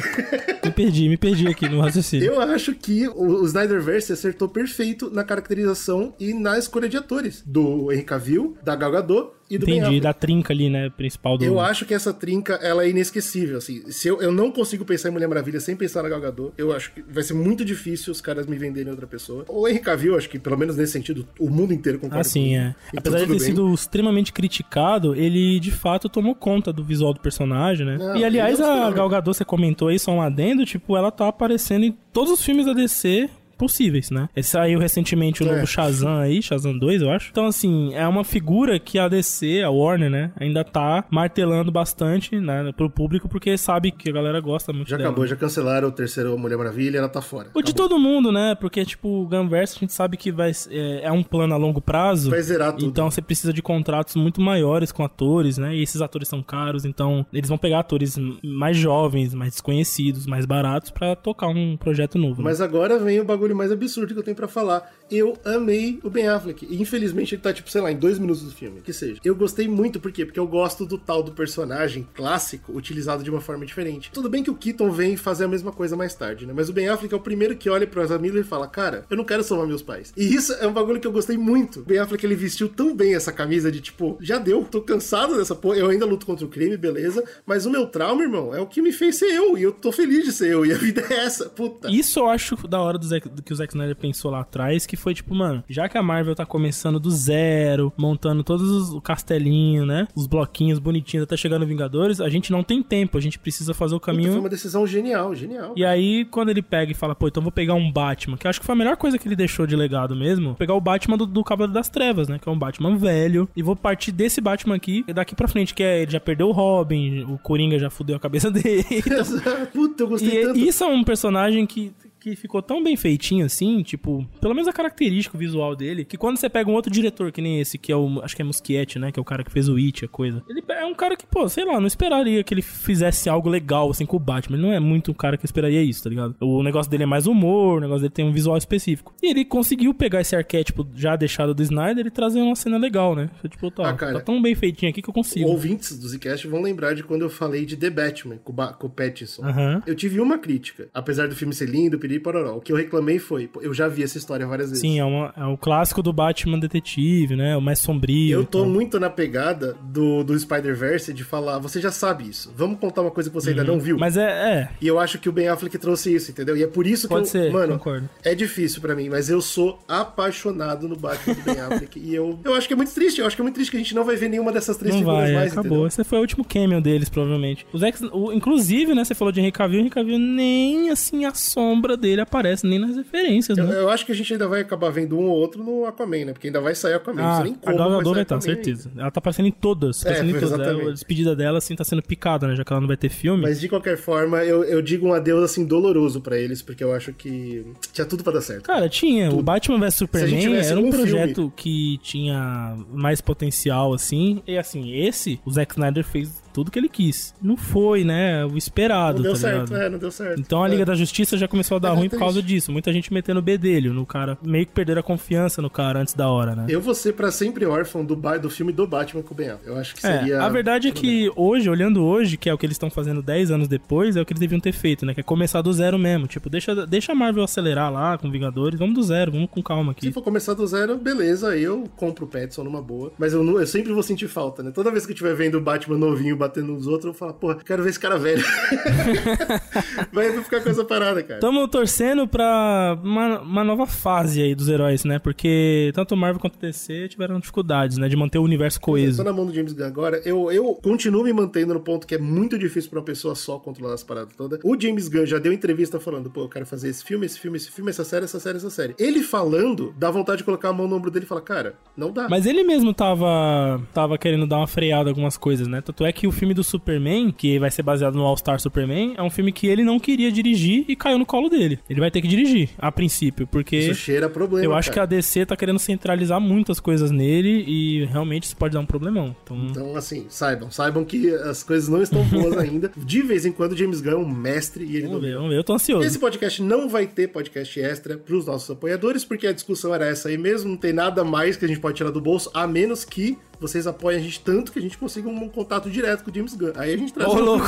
[0.63, 2.25] me perdi, me perdi aqui no raciocínio.
[2.25, 7.43] Eu acho que o, o Snyderverse acertou perfeito na caracterização e na escolha de atores.
[7.45, 11.43] Do Henry Cavill, da Gal Gadot e do Entendi, da trinca ali, né, principal do...
[11.43, 13.89] Eu acho que essa trinca, ela é inesquecível, assim.
[13.91, 16.71] Se eu, eu não consigo pensar em Mulher Maravilha sem pensar na Gal Gadot, eu
[16.71, 19.45] acho que vai ser muito difícil os caras me venderem outra pessoa.
[19.47, 22.61] O Henry Cavill, acho que pelo menos nesse sentido, o mundo inteiro concorda Assim, comigo.
[22.63, 22.75] é.
[22.89, 23.39] Então, Apesar de ter bem.
[23.39, 27.97] sido extremamente criticado, ele de fato tomou conta do visual do personagem, né?
[28.17, 31.27] E aliás, é a Gal Gadot, você comentou aí, só um adendo, tipo, ela tá
[31.27, 33.29] aparecendo em todos os filmes da DC
[33.59, 34.27] possíveis, né?
[34.35, 35.51] Ele saiu recentemente o É.
[35.51, 37.29] novo Shazam aí, Shazam 2, eu acho.
[37.31, 42.39] Então, assim, é uma figura que a DC, a Warner, né, ainda tá martelando bastante,
[42.39, 45.09] né, pro público, porque sabe que a galera gosta muito Já dela.
[45.09, 47.49] acabou, já cancelaram o terceiro Mulher Maravilha, ela tá fora.
[47.53, 48.55] O de todo mundo, né?
[48.55, 51.81] Porque, tipo, o Gunverse a gente sabe que vai, é, é um plano a longo
[51.81, 52.29] prazo.
[52.29, 52.85] Vai zerar tudo.
[52.85, 55.75] Então você precisa de contratos muito maiores com atores, né?
[55.75, 60.45] E esses atores são caros, então eles vão pegar atores mais jovens, mais desconhecidos, mais
[60.45, 62.41] baratos pra tocar um projeto novo.
[62.41, 62.45] né?
[62.49, 64.91] Mas agora vem o bagulho mais absurdo que eu tenho pra falar.
[65.11, 66.67] Eu amei o Ben Affleck.
[66.69, 68.81] Infelizmente ele tá, tipo, sei lá, em dois minutos do filme.
[68.81, 69.19] Que seja.
[69.23, 70.25] Eu gostei muito, por quê?
[70.25, 74.11] Porque eu gosto do tal do personagem clássico utilizado de uma forma diferente.
[74.11, 76.53] Tudo bem que o Keaton vem fazer a mesma coisa mais tarde, né?
[76.55, 79.05] Mas o Ben Affleck é o primeiro que olha pro Ezra Miller e fala: Cara,
[79.09, 80.13] eu não quero salvar meus pais.
[80.15, 81.79] E isso é um bagulho que eu gostei muito.
[81.79, 85.35] O Ben Affleck ele vestiu tão bem essa camisa de tipo, já deu, tô cansado
[85.37, 85.77] dessa porra.
[85.77, 87.23] Eu ainda luto contra o crime, beleza.
[87.45, 89.57] Mas o meu trauma, irmão, é o que me fez ser eu.
[89.57, 90.65] E eu tô feliz de ser eu.
[90.65, 91.49] E a vida é essa.
[91.49, 91.89] Puta.
[91.89, 94.98] Isso eu acho da hora do, do que o Zack Snyder pensou lá atrás, que
[94.99, 99.01] foi tipo, mano, já que a Marvel tá começando do zero, montando todos os o
[99.01, 100.07] castelinho, né?
[100.15, 103.73] Os bloquinhos bonitinhos até chegar no Vingadores, a gente não tem tempo, a gente precisa
[103.73, 105.73] fazer o Puta, caminho Foi uma decisão genial, genial.
[105.75, 108.49] E aí, quando ele pega e fala, pô, então vou pegar um Batman, que eu
[108.49, 111.17] acho que foi a melhor coisa que ele deixou de legado mesmo, pegar o Batman
[111.17, 112.39] do, do Cavaleiro das Trevas, né?
[112.39, 113.47] Que é um Batman velho.
[113.55, 116.47] E vou partir desse Batman aqui, e daqui pra frente, que é, ele já perdeu
[116.47, 118.83] o Robin, o Coringa já fudeu a cabeça dele.
[119.73, 120.59] Puta, eu gostei E tanto.
[120.59, 124.73] isso é um personagem que, que ficou tão bem feitinho assim, tipo, pelo menos a
[124.73, 127.95] característica visual dele, que quando você pega um outro diretor que nem esse, que é
[127.95, 130.07] o, acho que é Muschietti, né, que é o cara que fez o It, a
[130.07, 130.43] coisa.
[130.49, 133.89] Ele é um cara que, pô, sei lá, não esperaria que ele fizesse algo legal
[133.89, 134.57] assim com o Batman.
[134.57, 136.35] Ele não é muito um cara que esperaria isso, tá ligado?
[136.41, 139.13] O negócio dele é mais humor, o negócio dele tem um visual específico.
[139.21, 143.15] E ele conseguiu pegar esse arquétipo já deixado do Snyder e trazer uma cena legal,
[143.15, 143.29] né?
[143.49, 144.13] Tipo, tá, Ah, cara.
[144.13, 145.47] tá tão bem feitinho aqui que eu consigo.
[145.49, 148.73] Ouvintes do Zcast vão lembrar de quando eu falei de The Batman com, o Ba-
[148.73, 149.43] com o Pattinson.
[149.45, 149.83] Aham.
[149.85, 150.87] Eu tive uma crítica.
[150.93, 152.57] Apesar do filme ser lindo, piriri pororó.
[152.57, 154.81] O que eu reclamei foi, pô, eu já vi essa história várias vezes.
[154.81, 157.55] Sim, é, uma- é o clássico do Batman detetive, né?
[157.55, 158.39] O mais sombrio.
[158.39, 162.51] Eu tô muito na pegada do, do Spider-Verse de falar, você já sabe isso.
[162.55, 163.95] Vamos contar uma coisa que você ainda não viu.
[163.95, 163.99] Uhum.
[163.99, 164.69] Mas é, é.
[164.81, 166.57] E eu acho que o Ben Affleck trouxe isso, entendeu?
[166.57, 168.09] E é por isso que Pode eu, ser, mano, concordo.
[168.23, 172.39] é difícil pra mim, mas eu sou apaixonado no Batman do Ben Affleck e eu,
[172.43, 173.93] eu acho que é muito triste, eu acho que é muito triste que a gente
[173.95, 175.69] não vai ver nenhuma dessas três Não figuras vai, mais, acabou.
[175.71, 175.87] entendeu?
[175.87, 177.65] Esse foi o último cameo deles, provavelmente.
[177.71, 181.33] Os ex, o, inclusive, né, você falou de Henry Cavill, Henry Cavill nem, assim, a
[181.33, 183.75] sombra dele aparece, nem nas referências, Eu, né?
[183.75, 186.33] eu acho que a gente ainda vai acabar vendo um ou outro no Aquaman, né?
[186.33, 188.35] Porque ainda vai sair Aquaman, Ah, nem a como Gal vai Gadot sair vai estar,
[188.35, 188.91] Aquaman certeza.
[188.97, 190.03] Ela tá aparecendo em todas.
[190.05, 190.51] É, Aparecendo em todas.
[190.53, 190.87] exatamente.
[190.87, 192.55] A despedida dela, assim, tá sendo picada, né?
[192.55, 193.43] Já que ela não vai ter filme.
[193.43, 196.93] Mas de qualquer forma, eu, eu digo um adeus assim doloroso pra eles, porque eu
[196.93, 198.63] acho que tinha tudo pra dar certo.
[198.63, 199.29] Cara, tinha.
[199.31, 204.41] O Batman vs a Superman era um um projeto que tinha mais potencial, assim.
[204.47, 207.33] E assim, esse, o Zack Snyder fez tudo que ele quis.
[207.41, 208.45] Não foi, né?
[208.45, 209.81] O esperado, não deu tá certo, ligado?
[209.83, 210.39] é, não deu certo.
[210.39, 210.71] Então a É.
[210.71, 212.71] Liga da Justiça já começou a dar É, ruim por causa disso.
[212.71, 214.37] Muita gente metendo o bedelho no cara.
[214.43, 216.65] Meio que perderam a confiança no cara antes da hora, né?
[216.69, 219.53] Eu vou ser pra sempre órfão do, do filme do Batman com o Ben.
[219.65, 220.41] Eu acho que É, seria...
[220.43, 223.51] a verdade é que hoje, olhando hoje, que é o que eles estão fazendo 10
[223.51, 225.13] anos depois, é o que eles deviam ter feito, né?
[225.13, 226.27] Que é começar do zero mesmo.
[226.27, 229.93] Tipo, deixa, deixa a Marvel acelerar lá com Vingadores, vamos do zero, vamos com calma
[229.93, 230.11] Se aqui.
[230.11, 233.11] for começar do zero, beleza, eu compro o Petson numa boa.
[233.17, 234.71] Mas eu, eu sempre vou sentir falta, né?
[234.71, 237.33] Toda vez que eu estiver vendo o Batman novinho batendo nos outros, eu vou falar,
[237.33, 238.43] porra, quero ver esse cara velho.
[240.11, 241.39] Vai ficar com essa parada, cara.
[241.39, 245.19] Tamo torcendo pra uma, uma nova fase aí dos heróis, né?
[245.19, 248.07] Porque tanto Marvel quanto DC tiveram dificuldades, né?
[248.07, 249.23] De manter o universo Tô coeso.
[249.23, 250.21] na mão do James Gunn agora.
[250.25, 253.59] Eu, eu continuo me mantendo no ponto que é muito difícil pra uma pessoa só
[253.59, 254.59] controlar as paradas todas.
[254.63, 257.57] O James Gunn já deu entrevista falando, pô, eu quero fazer esse filme, esse filme,
[257.57, 258.95] esse filme, essa série, essa série, essa série.
[258.97, 262.11] Ele falando, dá vontade de colocar a mão no ombro dele e falar, cara, não
[262.11, 262.27] dá.
[262.29, 265.81] Mas ele mesmo tava, tava querendo dar uma freada algumas coisas, né?
[265.81, 269.21] Tanto é que o filme do Superman, que vai ser baseado no All-Star Superman, é
[269.21, 271.79] um filme que ele não queria dirigir e caiu no colo dele.
[271.89, 274.63] Ele vai ter que dirigir, a princípio, porque Isso cheira problema.
[274.65, 275.09] eu acho que a.
[275.09, 279.35] DC tá querendo centralizar muitas coisas nele e realmente isso pode dar um problemão.
[279.43, 282.91] Então, Então, assim, saibam, saibam que as coisas não estão boas ainda.
[282.95, 285.49] De vez em quando, James Gunn é um mestre e ele vamos não ver, vamos
[285.49, 285.57] ver.
[285.57, 286.05] Eu tô ansioso.
[286.05, 290.29] Esse podcast não vai ter podcast extra pros nossos apoiadores, porque a discussão era essa
[290.29, 293.03] aí mesmo, não tem nada mais que a gente pode tirar do bolso, a menos
[293.03, 296.33] que vocês apoiem a gente tanto que a gente consiga um contato direto com o
[296.33, 296.71] James Gunn.
[296.75, 297.65] Aí a gente traz Ô, um- louco.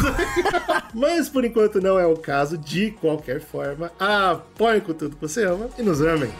[0.94, 5.44] Mas por enquanto não é o caso, de qualquer forma, apoiem com tudo que você
[5.46, 6.32] ama e nos amem.